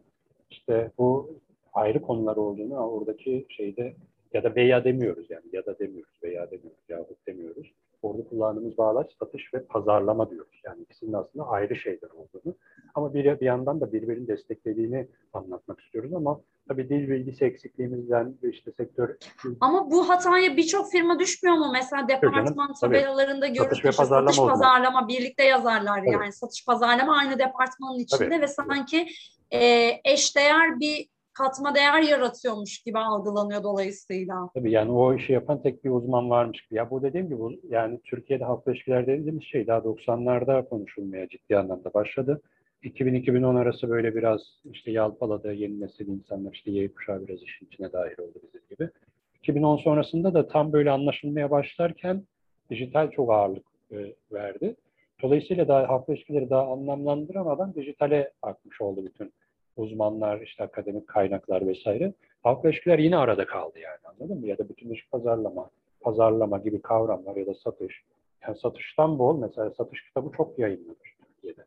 [0.51, 1.31] İşte bu
[1.73, 3.95] ayrı konular olduğunu oradaki şeyde
[4.33, 7.73] ya da veya demiyoruz yani ya da demiyoruz veya demiyoruz yahut demiyoruz.
[8.03, 10.61] Orada kullandığımız bağlaç satış ve pazarlama diyoruz.
[10.65, 12.55] Yani ikisinin aslında ayrı şeyler olduğunu.
[12.95, 18.73] Ama bir, bir yandan da birbirini desteklediğini anlatmak istiyoruz ama tabii dil bilgisi eksikliğimizden işte
[18.73, 19.17] sektör
[19.61, 21.71] Ama bu hataya birçok firma düşmüyor mu?
[21.73, 23.63] Mesela departman tabelalarında görürüz.
[23.63, 26.13] Satış ve pazarlama satış pazarlama birlikte yazarlar Tabii.
[26.13, 26.33] yani.
[26.33, 28.41] Satış pazarlama aynı departmanın içinde Tabii.
[28.41, 29.07] ve sanki
[29.51, 34.51] e, eşdeğer bir katma değer yaratıyormuş gibi algılanıyor dolayısıyla.
[34.55, 36.79] Tabii yani o işi yapan tek bir uzman varmış gibi.
[36.79, 41.95] Ya bu dediğim gibi yani Türkiye'de halkla ilişkiler dediğimiz şey daha 90'larda konuşulmaya ciddi anlamda
[41.95, 42.41] başladı.
[42.83, 44.41] 2000-2010 arası böyle biraz
[44.73, 48.91] işte yalpaladı yeni nesil insanlar işte Y kuşağı biraz işin içine dahil oldu bizim gibi.
[49.39, 52.23] 2010 sonrasında da tam böyle anlaşılmaya başlarken
[52.71, 53.97] dijital çok ağırlık e,
[54.33, 54.77] verdi.
[55.23, 59.33] Dolayısıyla daha halkla ilişkileri daha anlamlandıramadan dijitale akmış oldu bütün
[59.81, 62.13] uzmanlar, işte akademik kaynaklar vesaire.
[62.43, 64.47] Halkla ilişkiler yine arada kaldı yani anladın mı?
[64.47, 68.03] Ya da bütünleşik pazarlama, pazarlama gibi kavramlar ya da satış.
[68.43, 71.65] Yani satıştan bol mesela satış kitabı çok yayınlanır Türkiye'de.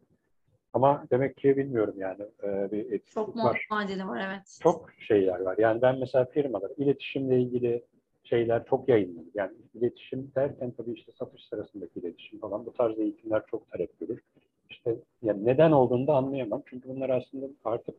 [0.74, 3.68] Ama demek ki bilmiyorum yani e, bir Çok var.
[3.72, 4.60] muadili var evet.
[4.64, 5.56] Çok şeyler var.
[5.58, 7.84] Yani ben mesela firmalar, iletişimle ilgili
[8.24, 9.28] şeyler çok yayınlanır.
[9.34, 14.22] Yani iletişim derken tabii işte satış sırasındaki iletişim falan bu tarz eğitimler çok talep görür.
[14.70, 16.64] İşte yani neden olduğunu da anlayamam.
[16.66, 17.96] Çünkü bunlar aslında artık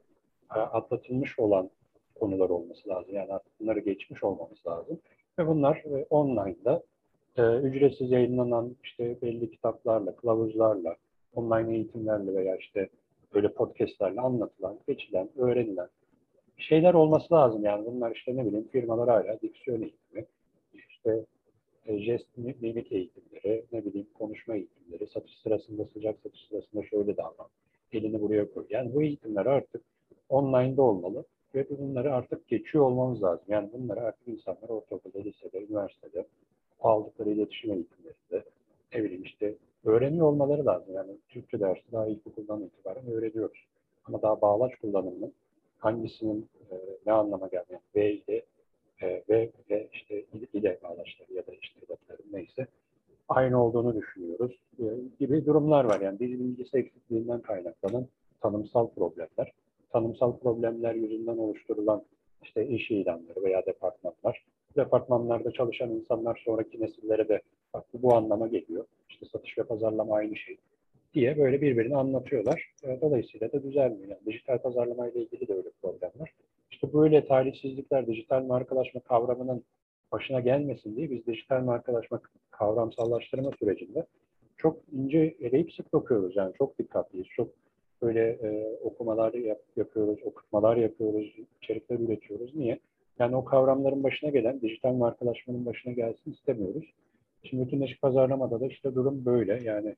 [0.55, 1.71] e, atlatılmış olan
[2.15, 3.15] konular olması lazım.
[3.15, 4.99] Yani artık bunları geçmiş olmamız lazım.
[5.39, 6.83] Ve bunlar e, online'da
[7.37, 10.97] e, ücretsiz yayınlanan işte belli kitaplarla, kılavuzlarla,
[11.35, 12.89] online eğitimlerle veya işte
[13.35, 15.89] böyle podcastlerle anlatılan, geçilen, öğrenilen
[16.59, 17.65] şeyler olması lazım.
[17.65, 20.25] Yani bunlar işte ne bileyim firmalar hala diksiyon eğitimi,
[20.89, 21.25] işte
[21.87, 27.49] jest mimik eğitimleri, ne bileyim konuşma eğitimleri, satış sırasında sıcak satış sırasında şöyle davran,
[27.93, 28.67] elini buraya koy.
[28.71, 29.83] Yani bu eğitimler artık
[30.29, 33.45] online'da olmalı ve bunları artık geçiyor olmamız lazım.
[33.49, 36.27] Yani bunları artık insanlar ortaokulda, lisede, üniversitede
[36.81, 38.51] aldıkları iletişim eğitimlerinde
[38.95, 40.95] ne bileyim işte öğreniyor olmaları lazım.
[40.95, 43.67] Yani Türkçe dersi daha ilkokuldan itibaren öğreniyoruz.
[44.05, 45.33] Ama daha bağlaç kullanımının
[45.79, 46.75] hangisinin e,
[47.07, 48.43] ne anlama geldiğini V ile
[49.03, 52.67] e, ve, ve işte ile bağlaçları ya da işte edatların neyse
[53.29, 54.85] aynı olduğunu düşünüyoruz e,
[55.21, 56.01] gibi durumlar var.
[56.01, 58.07] Yani dil bilgisi eksikliğinden kaynaklanan
[58.41, 59.53] tanımsal problemler.
[59.93, 62.03] Tanımsal problemler yüzünden oluşturulan
[62.43, 64.45] işte iş ilanları veya departmanlar.
[64.77, 67.43] Departmanlarda çalışan insanlar sonraki nesillere de
[67.75, 68.85] bak bu, anlama geliyor.
[69.09, 70.57] İşte satış ve pazarlama aynı şey
[71.15, 72.73] diye böyle birbirini anlatıyorlar.
[72.85, 74.09] E, Dolayısıyla da düzelmiyor.
[74.09, 76.31] Yani dijital pazarlama ile ilgili de öyle problem var.
[76.75, 79.65] İşte böyle talihsizlikler dijital markalaşma kavramının
[80.13, 84.07] başına gelmesin diye biz dijital markalaşma kavramsallaştırma sürecinde
[84.57, 86.37] çok ince eleyip sık bakıyoruz.
[86.37, 87.27] Yani çok dikkatliyiz.
[87.37, 87.49] Çok
[88.03, 92.55] böyle e, okumalar yap, yapıyoruz, okutmalar yapıyoruz, içerikler üretiyoruz.
[92.55, 92.79] Niye?
[93.19, 96.85] Yani o kavramların başına gelen, dijital markalaşmanın başına gelsin istemiyoruz.
[97.43, 99.63] Şimdi bütünleşik pazarlamada da işte durum böyle.
[99.65, 99.95] Yani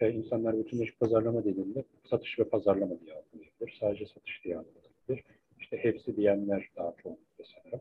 [0.00, 3.76] e, insanlar bütünleşik pazarlama dediğinde satış ve pazarlama diye algılayabilir.
[3.80, 5.41] Sadece satış diye algılayabilir.
[5.62, 7.18] İşte hepsi diyenler daha çok
[7.54, 7.80] sanırım.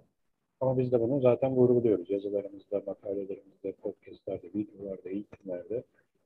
[0.61, 2.09] Ama biz de bunu zaten vurguluyoruz.
[2.09, 5.83] Yazılarımızda, makalelerimizde, podcastlerde, videolarda, eğitimlerde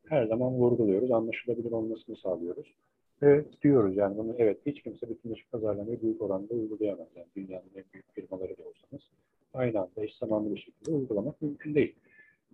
[0.10, 1.12] her zaman vurguluyoruz.
[1.12, 2.74] Anlaşılabilir olmasını sağlıyoruz.
[3.22, 7.08] Ve diyoruz yani bunu evet hiç kimse bütünleşik pazarlamayı büyük oranda uygulayamaz.
[7.16, 9.04] Yani dünyanın en büyük firmaları da olsanız
[9.54, 11.96] aynı anda eş zamanlı bir şekilde uygulamak mümkün değil.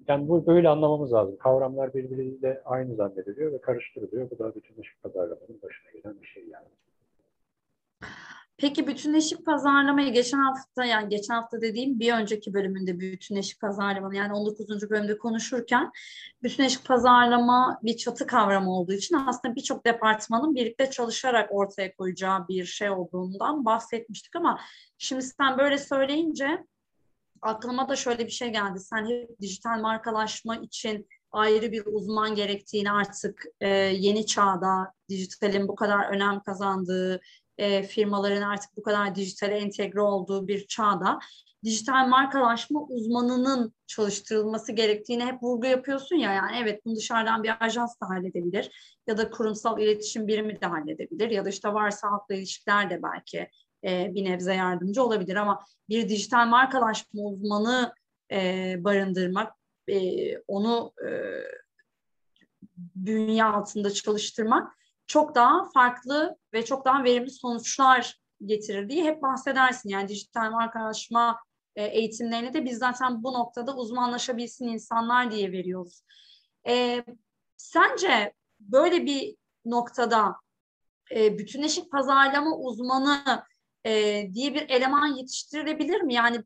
[0.07, 1.37] Yani bu böyle anlamamız lazım.
[1.37, 4.29] Kavramlar birbiriyle aynı zannediliyor ve karıştırılıyor.
[4.29, 6.67] Bu da bütünleşik pazarlamanın başına gelen bir şey yani.
[8.61, 14.33] Peki bütünleşik pazarlamayı geçen hafta yani geçen hafta dediğim bir önceki bölümünde bütünleşik pazarlamanın yani
[14.33, 14.89] 19.
[14.89, 15.91] bölümde konuşurken
[16.43, 22.65] bütünleşik pazarlama bir çatı kavramı olduğu için aslında birçok departmanın birlikte çalışarak ortaya koyacağı bir
[22.65, 24.59] şey olduğundan bahsetmiştik ama
[24.97, 26.65] şimdi sen böyle söyleyince
[27.41, 28.79] aklıma da şöyle bir şey geldi.
[28.79, 35.75] Sen hep dijital markalaşma için ayrı bir uzman gerektiğini artık e, yeni çağda dijitalin bu
[35.75, 37.21] kadar önem kazandığı
[37.57, 41.19] e, firmaların artık bu kadar dijitale entegre olduğu bir çağda
[41.63, 46.33] dijital markalaşma uzmanının çalıştırılması gerektiğini hep vurgu yapıyorsun ya.
[46.33, 51.29] Yani evet bunu dışarıdan bir ajans da halledebilir ya da kurumsal iletişim birimi de halledebilir
[51.29, 53.49] ya da işte varsa halkla ilişkiler de belki
[53.83, 55.35] e, bir nebze yardımcı olabilir.
[55.35, 57.93] Ama bir dijital markalaşma uzmanı
[58.31, 59.53] e, barındırmak
[59.87, 61.09] e, onu e,
[62.95, 64.80] bünye altında çalıştırmak
[65.11, 69.89] çok daha farklı ve çok daha verimli sonuçlar getirir diye hep bahsedersin.
[69.89, 71.39] Yani dijital markalaşma
[71.75, 76.01] e, eğitimlerini de biz zaten bu noktada uzmanlaşabilsin insanlar diye veriyoruz.
[76.67, 77.03] E,
[77.57, 80.35] sence böyle bir noktada
[81.15, 83.43] e, bütünleşik pazarlama uzmanı
[83.85, 83.91] e,
[84.33, 86.13] diye bir eleman yetiştirilebilir mi?
[86.13, 86.43] Yani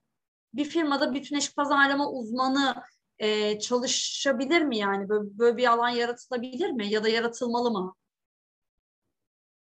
[0.54, 2.76] bir firmada bütünleşik pazarlama uzmanı
[3.20, 5.10] e, çalışabilir mi yani?
[5.10, 7.96] Böyle, böyle bir alan yaratılabilir mi ya da yaratılmalı mı?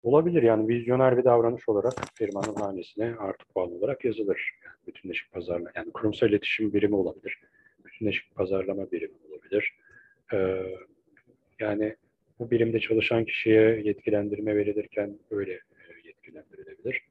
[0.07, 4.51] Olabilir yani vizyoner bir davranış olarak firmanın hanesine artı puan olarak yazılır.
[4.65, 7.39] Yani bütünleşik pazarlama, yani kurumsal iletişim birimi olabilir.
[7.85, 9.73] Bütünleşik pazarlama birimi olabilir.
[10.33, 10.63] Ee,
[11.59, 11.95] yani
[12.39, 15.59] bu birimde çalışan kişiye yetkilendirme verilirken böyle e,
[16.05, 17.01] yetkilendirilebilir.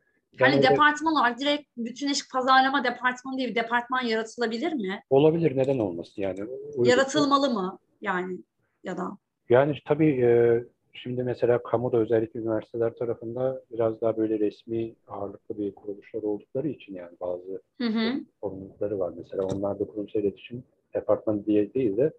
[0.40, 5.02] Yani öyle- departman olarak direkt bütünleşik pazarlama departmanı diye bir departman yaratılabilir mi?
[5.10, 6.44] olabilir neden olmasın yani.
[6.44, 6.90] Uygun.
[6.90, 7.78] Yaratılmalı mı?
[8.00, 8.38] Yani
[8.84, 9.10] ya da
[9.48, 10.62] Yani tabii e,
[10.96, 16.94] şimdi mesela kamuda özellikle üniversiteler tarafında biraz daha böyle resmi ağırlıklı bir kuruluşlar oldukları için
[16.94, 18.20] yani bazı hı hı.
[18.40, 19.12] sorumlulukları var.
[19.16, 22.12] Mesela onlar da kurumsal iletişim departmanı diye değil de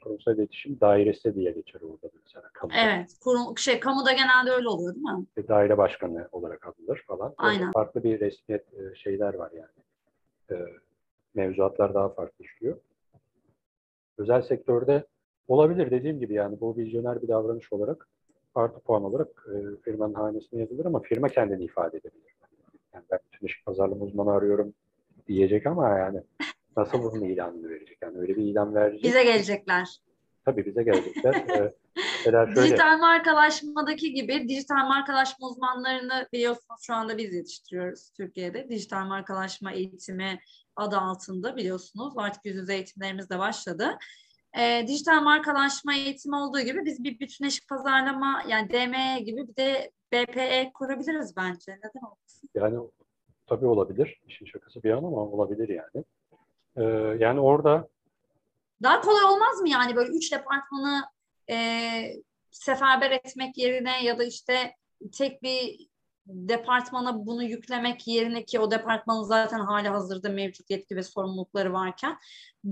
[0.00, 2.48] kurumsal iletişim dairesi diye geçer orada da mesela.
[2.52, 2.76] Kamuda.
[2.76, 3.10] Evet.
[3.20, 5.26] Kurum, şey kamuda genelde öyle oluyor değil mi?
[5.38, 7.34] Ve daire başkanı olarak anılır falan.
[7.38, 7.70] Aynen.
[7.72, 9.80] Farklı bir resmiyet e, şeyler var yani.
[10.50, 10.66] E,
[11.34, 12.76] mevzuatlar daha farklı işliyor.
[14.18, 15.04] Özel sektörde
[15.50, 18.08] olabilir dediğim gibi yani bu vizyoner bir davranış olarak
[18.54, 22.34] artı puan olarak e, firmanın hanesine yazılır ama firma kendini ifade edebilir.
[22.94, 24.74] Yani ben bütün iş pazarlama uzmanı arıyorum
[25.26, 26.20] diyecek ama yani
[26.76, 27.98] nasıl bunun ilanını verecek?
[28.02, 29.04] Yani öyle bir ilan verecek.
[29.04, 30.00] Bize gelecekler.
[30.44, 31.34] Tabii bize gelecekler.
[31.34, 31.74] E,
[32.26, 38.68] mesela şöyle, Dijital markalaşmadaki gibi dijital markalaşma uzmanlarını biliyorsunuz şu anda biz yetiştiriyoruz Türkiye'de.
[38.68, 40.40] Dijital markalaşma eğitimi
[40.76, 43.98] adı altında biliyorsunuz artık yüz yüze eğitimlerimiz de başladı.
[44.58, 49.90] Ee, dijital markalaşma eğitimi olduğu gibi biz bir bütünleşik pazarlama yani DME gibi bir de
[50.12, 51.72] BPE kurabiliriz bence.
[51.72, 52.48] Neden olmasın?
[52.54, 52.78] Yani
[53.46, 54.20] tabii olabilir.
[54.26, 56.04] İşin şakası bir yana ama olabilir yani.
[56.76, 56.82] Ee,
[57.24, 57.88] yani orada
[58.82, 61.04] Daha kolay olmaz mı yani böyle üç departmanı
[61.50, 61.56] e,
[62.50, 64.74] seferber etmek yerine ya da işte
[65.18, 65.89] tek bir
[66.26, 72.18] departmana bunu yüklemek yerine ki o departmanın zaten hali hazırda mevcut yetki ve sorumlulukları varken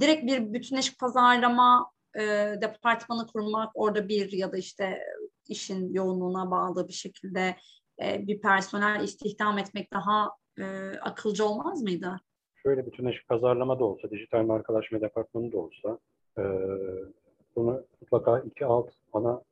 [0.01, 2.23] direkt bir bütünleşik pazarlama e,
[2.63, 4.99] departmanı kurmak orada bir ya da işte
[5.49, 7.57] işin yoğunluğuna bağlı bir şekilde
[8.03, 10.65] e, bir personel istihdam etmek daha e,
[11.01, 12.17] akılcı olmaz mıydı?
[12.69, 15.99] şöyle bütünleşik pazarlama da olsa, dijital markalaşma departmanı da olsa
[16.39, 16.43] e,
[17.57, 19.43] bunu mutlaka iki alt ana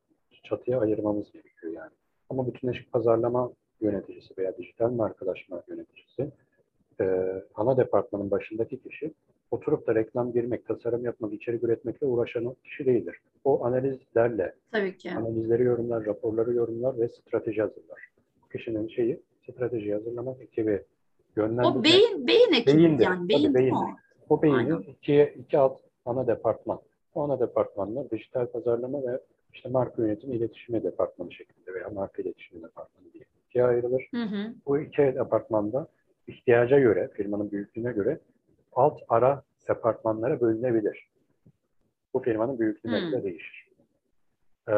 [0.43, 1.91] çatıya ayırmamız gerekiyor yani.
[2.29, 6.31] Ama bütünleşik pazarlama yöneticisi veya dijital markalaşma yöneticisi
[7.01, 7.05] e,
[7.55, 9.13] ana departmanın başındaki kişi
[9.51, 13.19] oturup da reklam girmek, tasarım yapmak, içerik üretmekle uğraşan kişi değildir.
[13.43, 15.11] O analizlerle, Tabii ki.
[15.11, 17.99] analizleri yorumlar, raporları yorumlar ve strateji hazırlar.
[18.43, 20.83] Bu kişinin şeyi strateji hazırlamak, ekibi
[21.35, 21.75] yönlendirmek.
[21.77, 23.75] O beyin beyin ekibi Beyindir, yani tabii beyin mi beyindir.
[24.29, 24.35] o?
[24.35, 24.81] O beynin Aynen.
[24.81, 26.79] ikiye, iki alt ana departman.
[27.15, 29.19] O ana departmanlar dijital pazarlama ve
[29.53, 34.07] işte marka yönetimi iletişimi departmanı şeklinde veya marka iletişimi departmanı diye ikiye ayrılır.
[34.11, 34.53] Hı hı.
[34.65, 35.87] Bu iki departmanda
[36.27, 38.19] ihtiyaca göre, firmanın büyüklüğüne göre
[38.73, 41.09] alt ara departmanlara bölünebilir.
[42.13, 43.67] Bu firmanın büyüklüğüne göre değişir.
[44.69, 44.73] Ee,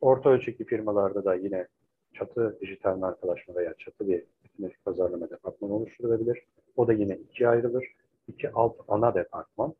[0.00, 1.66] orta ölçekli firmalarda da yine
[2.14, 6.38] çatı dijital markalaşma veya çatı bir bütünleşik pazarlama departmanı oluşturulabilir.
[6.76, 7.84] O da yine ikiye ayrılır.
[8.28, 9.74] İki alt ana departman.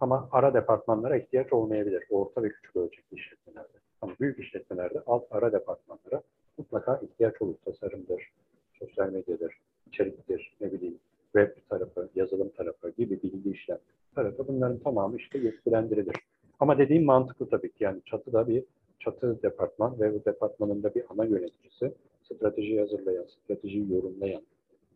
[0.00, 2.04] Ama ara departmanlara ihtiyaç olmayabilir.
[2.10, 3.78] Orta ve küçük ölçekli işletmelerde.
[4.00, 6.22] Ama büyük işletmelerde alt ara departmanlara
[6.58, 7.54] mutlaka ihtiyaç olur.
[7.64, 8.30] Tasarımdır,
[8.78, 10.98] sosyal medyadır, içeriktir, ne bileyim
[11.32, 13.78] web tarafı, yazılım tarafı gibi bilgi işlem
[14.16, 16.16] tarafı bunların tamamı işte yetkilendirilir.
[16.60, 18.64] Ama dediğim mantıklı tabii ki yani çatıda bir
[19.00, 21.92] çatı departman ve bu departmanın da bir ana yöneticisi,
[22.22, 24.42] strateji hazırlayan, stratejiyi yorumlayan,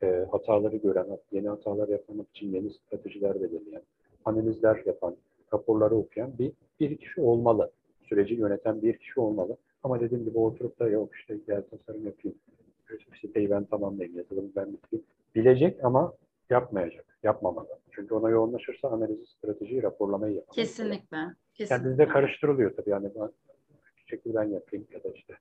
[0.03, 3.83] e, hataları gören, yeni hatalar yapmamak için yeni stratejiler belirleyen,
[4.25, 5.16] analizler yapan,
[5.55, 7.70] raporları okuyan bir, bir kişi olmalı.
[8.09, 9.57] Süreci yöneten bir kişi olmalı.
[9.83, 12.38] Ama dediğim gibi oturup da yok işte gel tasarım yapayım,
[13.21, 15.07] siteyi ben tamamlayayım, yazılımı ben bitireyim.
[15.35, 16.12] Bilecek ama
[16.51, 17.69] yapmayacak, yapmamalı.
[17.90, 20.57] Çünkü ona yoğunlaşırsa analizi, stratejiyi, raporlamayı yapamaz.
[20.57, 21.16] Kesinlikle.
[21.16, 21.90] Yani Kesinlikle.
[21.90, 23.31] bizde karıştırılıyor tabii yani ben
[24.11, 25.35] şekilde ben yapayım ya da işte.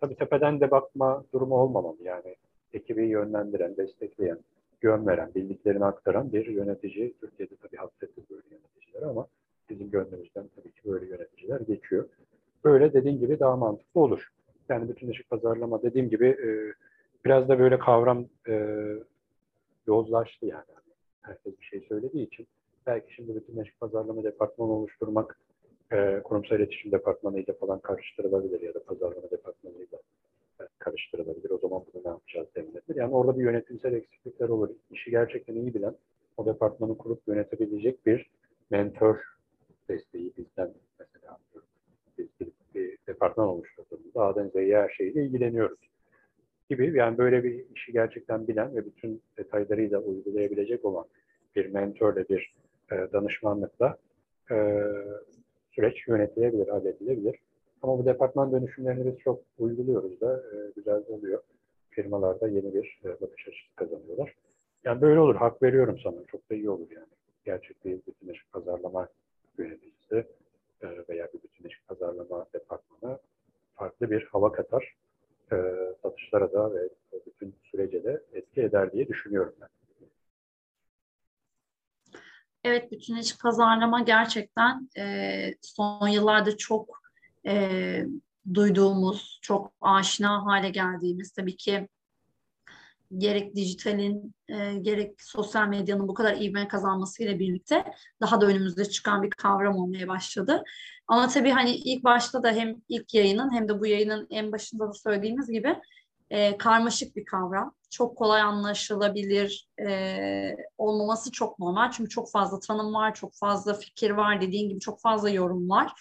[0.00, 2.36] Tabii tepeden de bakma durumu olmamalı yani.
[2.72, 4.38] Ekibi yönlendiren, destekleyen,
[4.82, 7.14] yön veren, bildiklerini aktaran bir yönetici.
[7.20, 9.26] Türkiye'de tabii hasretiz böyle yöneticiler ama
[9.70, 12.08] bizim gönlümüzden tabii ki böyle yöneticiler geçiyor.
[12.64, 14.28] Böyle dediğin gibi daha mantıklı olur.
[14.68, 16.48] Yani bütünleşik pazarlama dediğim gibi e,
[17.24, 18.76] biraz da böyle kavram e,
[19.86, 20.64] yozlaştı yani.
[21.22, 22.46] Herkes bir şey söylediği için
[22.86, 25.38] belki şimdi bütünleşik pazarlama departmanı oluşturmak
[25.92, 29.98] e, kurumsal iletişim departmanıyla falan karıştırılabilir ya da pazarlama departmanıyla
[30.60, 31.50] e, karıştırılabilir.
[31.50, 32.96] O zaman bunu ne yapacağız denilebilir.
[32.96, 34.70] Yani orada bir yönetimsel eksiklikler olur.
[34.90, 35.94] İşi gerçekten iyi bilen,
[36.36, 38.30] o departmanı kurup yönetebilecek bir
[38.70, 39.16] mentor
[39.88, 41.38] desteği bizden mesela
[42.18, 45.78] biz bir, bir departman oluşturduğumuzda A'dan Z'ye her şeyle ilgileniyoruz
[46.70, 51.04] gibi yani böyle bir işi gerçekten bilen ve bütün detaylarıyla uygulayabilecek olan
[51.56, 52.54] bir mentörle bir
[52.92, 53.96] e, danışmanlıkla
[54.50, 54.82] e,
[55.72, 57.36] süreç yönetilebilir, halledilebilir.
[57.82, 61.42] Ama bu departman dönüşümlerini biz çok uyguluyoruz da e, güzel oluyor.
[61.90, 64.34] Firmalarda yeni bir e, bakış açısı kazanıyorlar.
[64.84, 66.16] Yani böyle olur, hak veriyorum sana.
[66.30, 67.06] Çok da iyi olur yani.
[67.44, 69.08] Gerçek bir bütünleşik pazarlama
[69.58, 70.24] yöneticisi
[70.82, 73.18] veya bir bütünleşik pazarlama departmanı
[73.74, 74.96] farklı bir hava katar.
[75.52, 75.56] E,
[76.02, 76.88] satışlara da ve
[77.26, 79.68] bütün sürece de etki eder diye düşünüyorum ben.
[82.64, 87.02] Evet, bütünleşik pazarlama gerçekten e, son yıllarda çok
[87.46, 88.04] e,
[88.54, 91.88] duyduğumuz, çok aşina hale geldiğimiz tabii ki
[93.18, 97.84] gerek dijitalin e, gerek sosyal medyanın bu kadar ivme kazanmasıyla birlikte
[98.20, 100.64] daha da önümüzde çıkan bir kavram olmaya başladı.
[101.06, 104.88] Ama tabii hani ilk başta da hem ilk yayının hem de bu yayının en başında
[104.88, 105.76] da söylediğimiz gibi
[106.30, 107.74] e, karmaşık bir kavram.
[107.90, 111.90] Çok kolay anlaşılabilir e, olmaması çok normal.
[111.90, 115.92] Çünkü çok fazla tanım var, çok fazla fikir var, dediğin gibi çok fazla yorum var.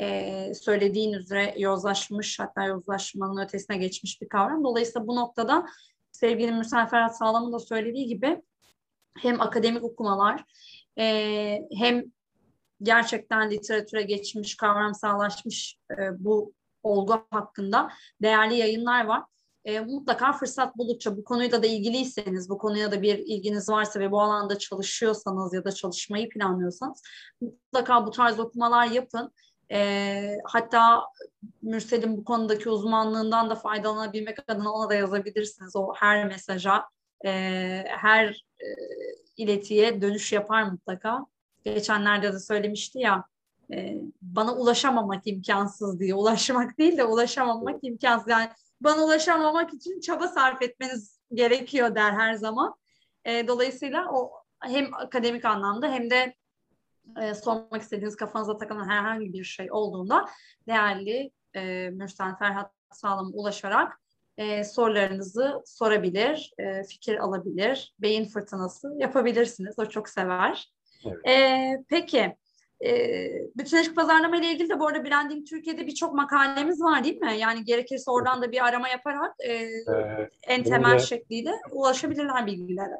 [0.00, 4.64] E, söylediğin üzere yozlaşmış hatta yozlaşmanın ötesine geçmiş bir kavram.
[4.64, 5.66] Dolayısıyla bu noktada
[6.22, 8.42] sevgili Mürsel Ferhat Sağlam'ın da söylediği gibi
[9.18, 10.44] hem akademik okumalar
[10.98, 12.04] e, hem
[12.82, 17.90] gerçekten literatüre geçmiş, kavramsallaşmış e, bu olgu hakkında
[18.22, 19.22] değerli yayınlar var.
[19.64, 24.10] E, mutlaka fırsat buldukça bu konuyla da ilgiliyseniz, bu konuya da bir ilginiz varsa ve
[24.10, 27.02] bu alanda çalışıyorsanız ya da çalışmayı planlıyorsanız
[27.40, 29.32] mutlaka bu tarz okumalar yapın.
[29.72, 31.02] E, hatta
[31.62, 35.76] Mürsel'in bu konudaki uzmanlığından da faydalanabilmek adına ona da yazabilirsiniz.
[35.76, 36.84] O her mesaja,
[37.24, 37.30] e,
[37.88, 38.26] her
[38.60, 38.66] e,
[39.36, 41.26] iletiye dönüş yapar mutlaka.
[41.64, 43.24] Geçenlerde de söylemişti ya,
[43.72, 46.14] e, bana ulaşamamak imkansız diye.
[46.14, 48.28] Ulaşmak değil de ulaşamamak imkansız.
[48.28, 48.48] Yani
[48.80, 52.74] bana ulaşamamak için çaba sarf etmeniz gerekiyor der her zaman.
[53.24, 56.34] E, dolayısıyla o hem akademik anlamda hem de
[57.22, 60.26] e, sormak istediğiniz kafanıza takılan herhangi bir şey olduğunda
[60.68, 64.00] değerli e, Mürsel Ferhat Sağlam'a ulaşarak
[64.36, 69.78] e, sorularınızı sorabilir, e, fikir alabilir, beyin fırtınası yapabilirsiniz.
[69.78, 70.72] O çok sever.
[71.04, 71.28] Evet.
[71.28, 72.36] E, peki,
[72.84, 77.36] e, bütünleşik pazarlama ile ilgili de bu arada Branding Türkiye'de birçok makalemiz var değil mi?
[77.38, 82.98] Yani gerekirse oradan da bir arama yaparak e, ee, en temel de, şekliyle ulaşabilirler bilgilere.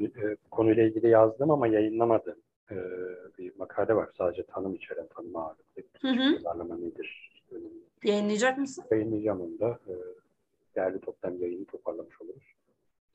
[0.00, 2.36] E, konuyla ilgili yazdım ama yayınlamadım.
[2.70, 2.76] E,
[3.38, 5.82] bir makale var sadece tanım içeren tanım ağırlıklı.
[6.36, 7.42] Pazarlama nedir?
[8.04, 8.84] Yayınlayacak mısın?
[8.90, 9.78] Yayınlayacağım onu da.
[9.88, 9.94] E,
[10.76, 12.54] değerli toplam yayını toparlamış oluruz.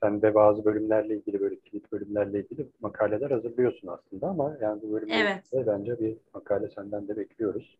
[0.04, 4.94] Sen de bazı bölümlerle ilgili böyle kilit bölümlerle ilgili makaleler hazırlıyorsun aslında ama yani bu
[4.94, 5.44] bölümde evet.
[5.68, 7.78] bence bir makale senden de bekliyoruz.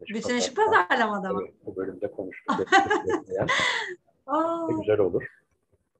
[0.00, 1.40] Bütünleşik pazarlamada mı?
[1.44, 2.56] Evet, bu bölümde konuştuk.
[4.78, 5.24] güzel olur.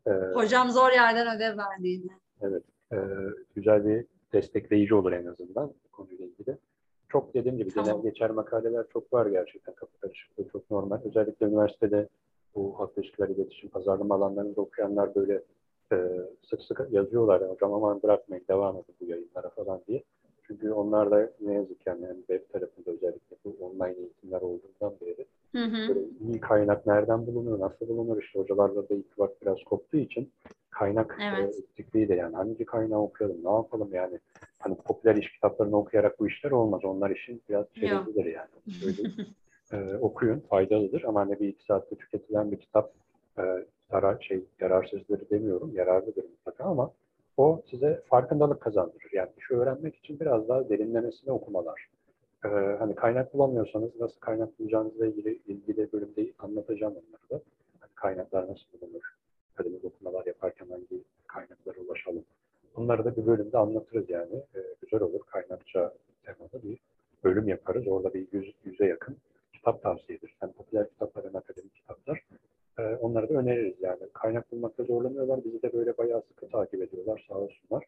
[0.07, 2.11] Ee, Hocam zor yerden ödev verdiğini.
[2.43, 2.63] Evet.
[2.93, 2.97] E,
[3.55, 6.57] güzel bir destekleyici olur en azından bu konuyla ilgili.
[7.09, 7.87] Çok dediğim gibi tamam.
[7.91, 11.01] genel geçer makaleler çok var gerçekten kapı karışıklığı çok normal.
[11.05, 12.09] Özellikle üniversitede
[12.55, 15.43] bu halk ilişkiler, iletişim, pazarlama alanlarında okuyanlar böyle
[15.93, 15.97] e,
[16.51, 17.51] sık sık yazıyorlar.
[17.51, 20.03] Hocam aman bırakmayın, devam edin bu yayınlara falan diye.
[20.49, 25.27] Çünkü onlar da ne yazık yani, yani web tarafında özellikle bu online eğitimler olduğundan beri
[25.53, 25.89] hı hı.
[25.89, 30.33] Böyle iyi kaynak nereden bulunur, nasıl bulunur işte hocalarla da irtibat biraz koptuğu için
[30.71, 31.55] kaynak evet.
[31.55, 34.19] e, eksikliği de yani hangi kaynağı okuyalım, ne yapalım yani
[34.59, 36.85] hani popüler iş kitaplarını okuyarak bu işler olmaz.
[36.85, 38.49] Onlar için biraz çeliklidir yani.
[38.85, 39.11] Böyle
[39.73, 42.93] e, okuyun, faydalıdır ama hani bir iki saatte tüketilen bir kitap
[43.39, 43.43] e,
[43.91, 46.91] zarar, şey, yararsızdır demiyorum, yararlıdır mutlaka ama
[47.39, 49.11] o size farkındalık kazandırır.
[49.13, 51.89] Yani işi öğrenmek için biraz daha derinlemesine okumalar.
[52.45, 52.49] Ee,
[52.79, 57.45] hani kaynak bulamıyorsanız nasıl kaynak bulacağınızla ilgili ilgili bölümde anlatacağım onları da.
[57.81, 59.03] Hani kaynaklar nasıl bulunur,
[59.55, 62.25] akademik okumalar yaparken hangi kaynaklara ulaşalım.
[62.77, 64.35] Bunları da bir bölümde anlatırız yani.
[64.55, 66.79] Ee, güzel olur kaynakça temada bir
[67.25, 67.89] bölüm yaparız.
[67.89, 69.17] Orada bir yüz, yüze yakın
[69.53, 70.35] kitap tavsiye ederiz.
[70.41, 72.23] Hem popüler kitaplar hem akademik kitaplar.
[72.79, 73.99] Ee, onları da öneririz yani.
[74.13, 75.45] Kaynak bulmakta zorlanıyorlar.
[75.45, 77.85] Bizi de böyle bayağı sıkı takip ediyorlar sağ olsunlar.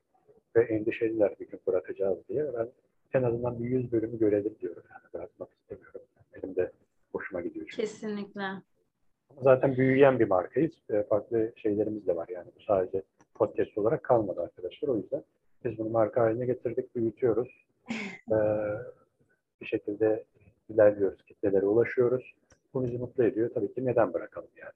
[0.57, 2.47] Ve endişeliler bir gün bırakacağız diye.
[2.59, 2.69] Ben
[3.15, 4.83] en azından bir yüz bölümü görelim diyorum.
[4.91, 6.01] Yani bırakmak istemiyorum.
[6.35, 6.73] Benim de
[7.13, 7.67] hoşuma gidiyor.
[7.71, 7.83] Çünkü.
[7.83, 8.43] Kesinlikle.
[9.43, 10.73] Zaten büyüyen bir markayız.
[10.91, 12.49] Ee, farklı şeylerimiz de var yani.
[12.57, 13.03] Bu sadece
[13.35, 14.89] podcast olarak kalmadı arkadaşlar.
[14.89, 15.23] O yüzden
[15.65, 17.49] biz bunu marka haline getirdik, büyütüyoruz.
[18.33, 18.35] Ee,
[19.61, 20.25] bir şekilde
[20.69, 22.35] ilerliyoruz, kitlelere ulaşıyoruz.
[22.75, 23.51] Bu bizi mutlu ediyor.
[23.55, 24.73] Tabii ki neden bırakalım yani.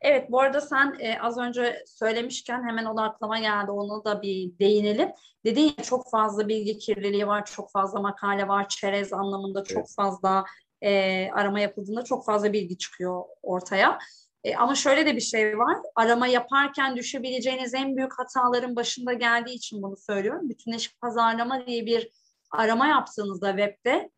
[0.00, 3.70] Evet, bu arada sen e, az önce söylemişken hemen o da aklıma geldi.
[3.70, 5.08] Onu da bir değinelim.
[5.44, 9.94] Dediğin ya çok fazla bilgi kirliliği var, çok fazla makale var, çerez anlamında çok evet.
[9.96, 10.44] fazla
[10.82, 13.98] e, arama yapıldığında çok fazla bilgi çıkıyor ortaya.
[14.44, 15.76] E, ama şöyle de bir şey var.
[15.94, 20.48] Arama yaparken düşebileceğiniz en büyük hataların başında geldiği için bunu söylüyorum.
[20.48, 22.10] Bütünleşik pazarlama diye bir
[22.50, 24.10] arama yaptığınızda webde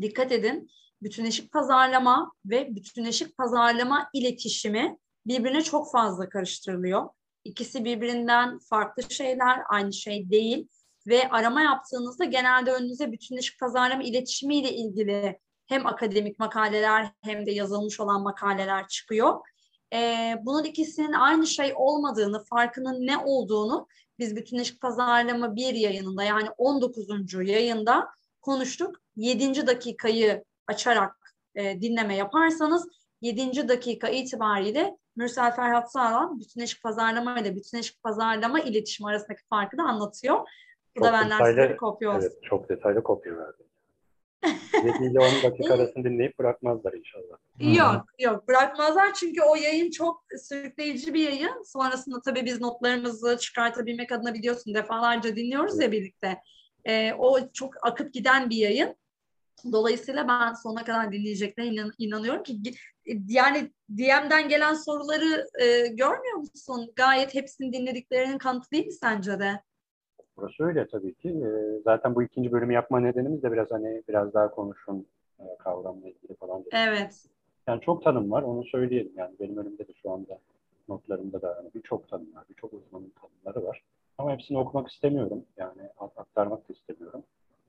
[0.00, 0.70] dikkat edin.
[1.02, 7.08] Bütünleşik pazarlama ve bütünleşik pazarlama iletişimi birbirine çok fazla karıştırılıyor.
[7.44, 10.68] İkisi birbirinden farklı şeyler, aynı şey değil.
[11.06, 18.00] Ve arama yaptığınızda genelde önünüze bütünleşik pazarlama iletişimiyle ilgili hem akademik makaleler hem de yazılmış
[18.00, 19.40] olan makaleler çıkıyor.
[19.94, 23.86] E, bunun ikisinin aynı şey olmadığını, farkının ne olduğunu
[24.18, 27.08] biz Bütünleşik Pazarlama 1 yayınında yani 19.
[27.34, 28.08] yayında
[28.40, 28.96] konuştuk.
[29.16, 29.66] 7.
[29.66, 30.44] dakikayı
[30.74, 32.88] açarak e, dinleme yaparsanız
[33.20, 33.68] 7.
[33.68, 40.38] dakika itibariyle Mürsel Ferhat Sağlam bütünleşik pazarlama ile bütünleşik pazarlama iletişim arasındaki farkı da anlatıyor.
[40.96, 42.20] Bu Çok da benden detaylı- size bir kopya olsun.
[42.20, 43.62] Evet, çok detaylı kopya verdi.
[44.84, 47.36] 7 ile 10 dakika arasını dinleyip bırakmazlar inşallah.
[47.58, 51.62] Yok yok bırakmazlar çünkü o yayın çok sürükleyici bir yayın.
[51.66, 56.38] Sonrasında tabii biz notlarımızı çıkartabilmek adına biliyorsun defalarca dinliyoruz ya birlikte.
[56.84, 58.96] Ee, o çok akıp giden bir yayın.
[59.72, 62.58] Dolayısıyla ben sonuna kadar dinleyeceklerine inan- inanıyorum ki
[63.28, 66.92] yani DM'den gelen soruları e, görmüyor musun?
[66.96, 69.60] Gayet hepsini dinlediklerinin kanıtı değil mi sence de?
[70.36, 71.28] Burası öyle tabii ki.
[71.28, 75.06] Ee, Zaten bu ikinci bölümü yapma nedenimiz de biraz hani biraz daha konuşun
[75.40, 76.60] e, kavramla ilgili falan.
[76.60, 76.72] dedik.
[76.74, 77.24] Evet.
[77.66, 79.12] Yani çok tanım var, onu söyleyelim.
[79.16, 80.38] Yani benim önümde de şu anda
[80.88, 83.82] notlarımda da hani birçok tanım var, birçok uzmanın tanımları var.
[84.18, 85.44] Ama hepsini okumak istemiyorum.
[85.56, 87.22] Yani ak- aktarmak da istemiyorum.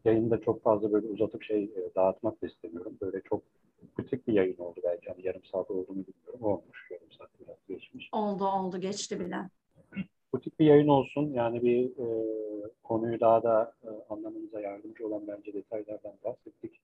[0.05, 2.97] Yayında çok fazla böyle uzatıp şey e, dağıtmak da istemiyorum.
[3.01, 3.41] Böyle çok
[3.97, 5.09] küçük bir yayın oldu belki.
[5.09, 6.41] Hani yarım saat olduğunu bilmiyorum.
[6.41, 6.87] Olmuş.
[6.91, 8.09] Yarım saat biraz geçmiş.
[8.11, 9.37] Oldu oldu geçti bile.
[10.33, 11.33] butik bir yayın olsun.
[11.33, 12.07] Yani bir e,
[12.83, 16.81] konuyu daha da e, anlamamıza yardımcı olan bence detaylardan bahsettik.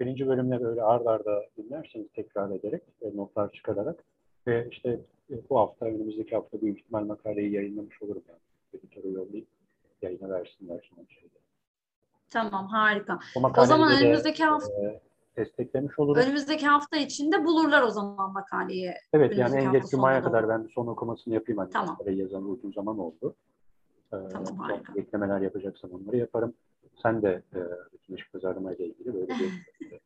[0.00, 4.04] Birinci bölümde böyle ard arda dinlerseniz tekrar ederek e, notlar çıkararak
[4.46, 5.00] ve işte
[5.30, 8.38] e, bu hafta önümüzdeki hafta büyük ihtimal makaleyi yayınlamış olurum yani.
[8.74, 9.46] Editöre yollayıp
[10.02, 11.45] yayına versinler şeyde.
[12.30, 13.18] Tamam harika.
[13.36, 15.00] O O zaman de, önümüzdeki hafta e,
[15.36, 16.24] desteklemiş oluruz.
[16.24, 18.94] önümüzdeki hafta içinde bulurlar o zaman makaleyi.
[19.12, 21.58] Evet yani en geç Cuma'ya kadar ben son okumasını yapayım.
[21.58, 21.98] Hani Tamam.
[22.06, 23.36] yazan uzun zaman oldu.
[24.12, 24.92] Ee, Tamam, harika.
[24.96, 26.54] eklemeler yapacaksam onları yaparım.
[27.02, 27.58] Sen de e,
[27.92, 29.52] bütünleşik pazarlama ile ilgili böyle bir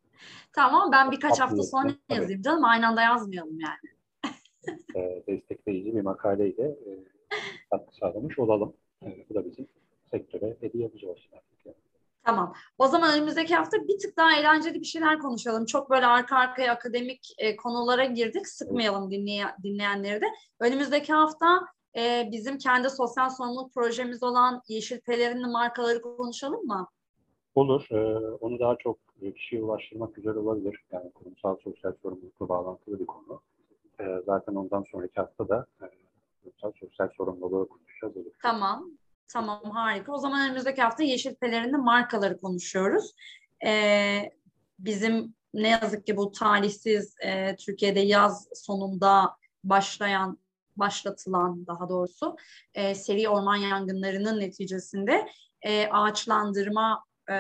[0.53, 2.65] Tamam ben birkaç hafta sonra yazayım canım.
[2.65, 3.95] Aynı anda yazmayalım yani.
[4.97, 6.91] e, destekleyici bir makaleyle e,
[7.71, 8.73] katkı sağlamış olalım.
[9.05, 9.69] E, bu da bizim
[10.11, 11.67] sektöre hediyemiz olsun artık.
[11.67, 11.77] Yani.
[12.25, 12.55] Tamam.
[12.79, 15.67] O zaman önümüzdeki hafta bir tık daha eğlenceli bir şeyler konuşalım.
[15.67, 18.49] Çok böyle arka arkaya akademik e, konulara girdik.
[18.49, 20.27] Sıkmayalım dinleye, dinleyenleri de.
[20.61, 21.61] Önümüzdeki hafta
[21.97, 26.89] e, bizim kendi sosyal sorumluluk projemiz olan Yeşil Pelerinli markaları konuşalım mı?
[27.55, 27.87] Olur.
[27.91, 28.99] E, onu daha çok
[29.37, 30.85] kişiye ulaştırmak güzel olabilir.
[30.93, 33.41] Yani kurumsal sosyal sorumlulukla bağlantılı bir konu.
[34.01, 35.87] E, zaten ondan sonraki hafta da e,
[36.43, 38.27] kurumsal sosyal sorumluluğu konuşacağız.
[38.43, 38.91] Tamam.
[39.33, 40.13] Tamam harika.
[40.13, 43.15] O zaman önümüzdeki hafta Yeşil Pelerinli markaları konuşuyoruz.
[43.67, 44.31] Ee,
[44.79, 50.39] bizim ne yazık ki bu talihsiz e, Türkiye'de yaz sonunda başlayan
[50.77, 52.37] başlatılan daha doğrusu
[52.75, 55.29] e, seri orman yangınlarının neticesinde
[55.63, 57.35] e, ağaçlandırma e,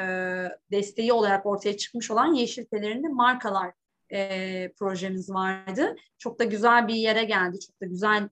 [0.70, 3.72] desteği olarak ortaya çıkmış olan Yeşil Pelerinli markalar
[4.12, 5.96] e, projemiz vardı.
[6.18, 7.60] Çok da güzel bir yere geldi.
[7.60, 8.28] Çok da güzel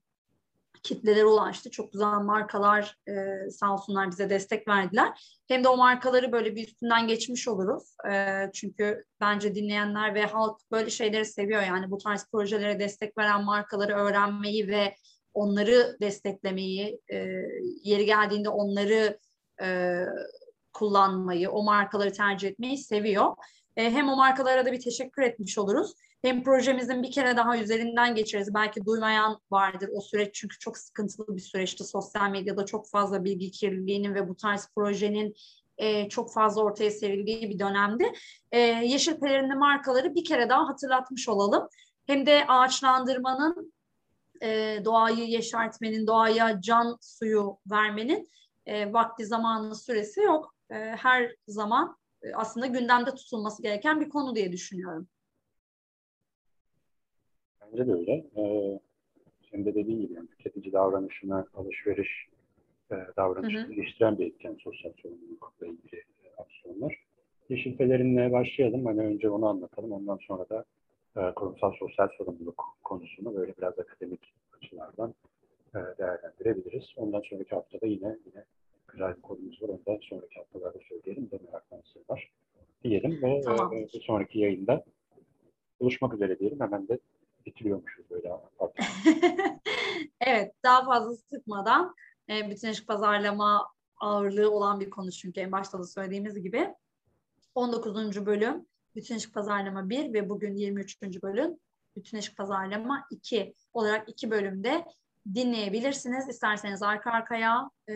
[0.83, 1.71] kitlelere ulaştı.
[1.71, 5.41] Çok güzel markalar e, sağ olsunlar bize destek verdiler.
[5.49, 7.97] Hem de o markaları böyle bir üstünden geçmiş oluruz.
[8.11, 11.63] E, çünkü bence dinleyenler ve halk böyle şeyleri seviyor.
[11.63, 14.95] Yani bu tarz projelere destek veren markaları öğrenmeyi ve
[15.35, 17.17] onları desteklemeyi, e,
[17.83, 19.19] yeri geldiğinde onları
[19.63, 19.99] e,
[20.73, 23.37] kullanmayı, o markaları tercih etmeyi seviyor.
[23.77, 25.95] E, hem o markalara da bir teşekkür etmiş oluruz.
[26.23, 28.55] Hem projemizin bir kere daha üzerinden geçeriz.
[28.55, 31.85] Belki duymayan vardır o süreç çünkü çok sıkıntılı bir süreçti.
[31.85, 35.35] Sosyal medyada çok fazla bilgi kirliliğinin ve bu tarz projenin
[35.79, 38.13] e, çok fazla ortaya serildiği bir dönemdi.
[38.53, 41.69] E, Yeşil Pelerinli markaları bir kere daha hatırlatmış olalım.
[42.07, 43.73] Hem de ağaçlandırmanın,
[44.43, 48.31] e, doğayı yeşertmenin, doğaya can suyu vermenin
[48.67, 50.55] e, vakti zamanı süresi yok.
[50.71, 55.09] E, her zaman e, aslında gündemde tutulması gereken bir konu diye düşünüyorum.
[57.73, 58.13] Bence de öyle.
[58.13, 58.81] Ee,
[59.51, 62.29] senin de dediğin gibi yani tüketici davranışına alışveriş
[62.91, 63.73] e, davranışını Hı hı.
[63.73, 66.95] geliştiren bir etken sosyal sorumlulukla ilgili e, aksiyonlar.
[67.49, 68.87] Yeşil Pelerin'le başlayalım.
[68.87, 69.93] Hani önce onu anlatalım.
[69.93, 70.65] Ondan sonra da
[71.17, 75.15] e, kurumsal sosyal sorumluluk konusunu böyle biraz akademik açılardan
[75.75, 76.85] e, değerlendirebiliriz.
[76.97, 78.45] Ondan sonraki haftada yine yine
[78.89, 79.69] güzel bir konumuz var.
[79.69, 82.31] Ondan sonraki haftalarda söyleyelim de meraklansınlar
[82.85, 83.73] diyelim ve Tamam.
[83.77, 84.85] e, bir sonraki yayında
[85.81, 86.61] buluşmak üzere diyelim.
[86.61, 86.99] Hemen de
[87.49, 88.33] bitiriyormuşuz böyle.
[90.21, 91.95] Evet, daha fazla sıkmadan
[92.31, 93.69] e, bütünleşik pazarlama
[94.01, 96.75] ağırlığı olan bir konu çünkü en başta da söylediğimiz gibi.
[97.55, 98.27] 19.
[98.27, 101.03] bölüm bütünleşik pazarlama 1 ve bugün 23.
[101.23, 101.57] bölüm
[101.97, 104.85] bütünleşik pazarlama 2 olarak iki bölümde
[105.35, 106.29] dinleyebilirsiniz.
[106.29, 107.95] İsterseniz arka arkaya e,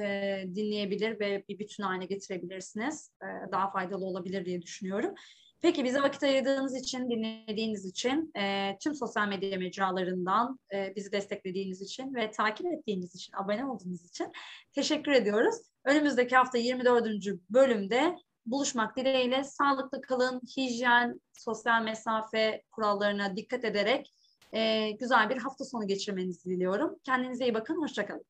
[0.54, 3.10] dinleyebilir ve bir bütün haline getirebilirsiniz.
[3.22, 5.14] E, daha faydalı olabilir diye düşünüyorum.
[5.62, 11.82] Peki bize vakit ayırdığınız için, dinlediğiniz için, e, tüm sosyal medya mecralarından e, bizi desteklediğiniz
[11.82, 14.32] için ve takip ettiğiniz için, abone olduğunuz için
[14.72, 15.54] teşekkür ediyoruz.
[15.84, 17.06] Önümüzdeki hafta 24.
[17.50, 24.14] bölümde buluşmak dileğiyle sağlıklı kalın, hijyen, sosyal mesafe kurallarına dikkat ederek
[24.52, 26.98] e, güzel bir hafta sonu geçirmenizi diliyorum.
[27.04, 28.24] Kendinize iyi bakın, hoşçakalın.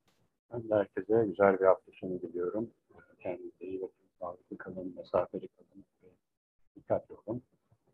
[0.53, 2.71] Ben de herkese güzel bir hafta sonu diliyorum.
[3.23, 4.03] Kendinize iyi bakın.
[4.21, 5.62] Sağlıklı kalın, mesafeli kalın
[6.83, 7.43] dikkatli olun.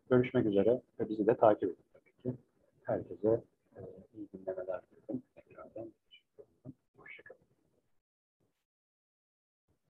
[0.09, 2.37] Görüşmek üzere ve bizi de takip edin tabii ki.
[2.83, 3.43] Herkese
[3.75, 3.81] e,
[4.13, 4.98] iyi dinlemeler diliyorum.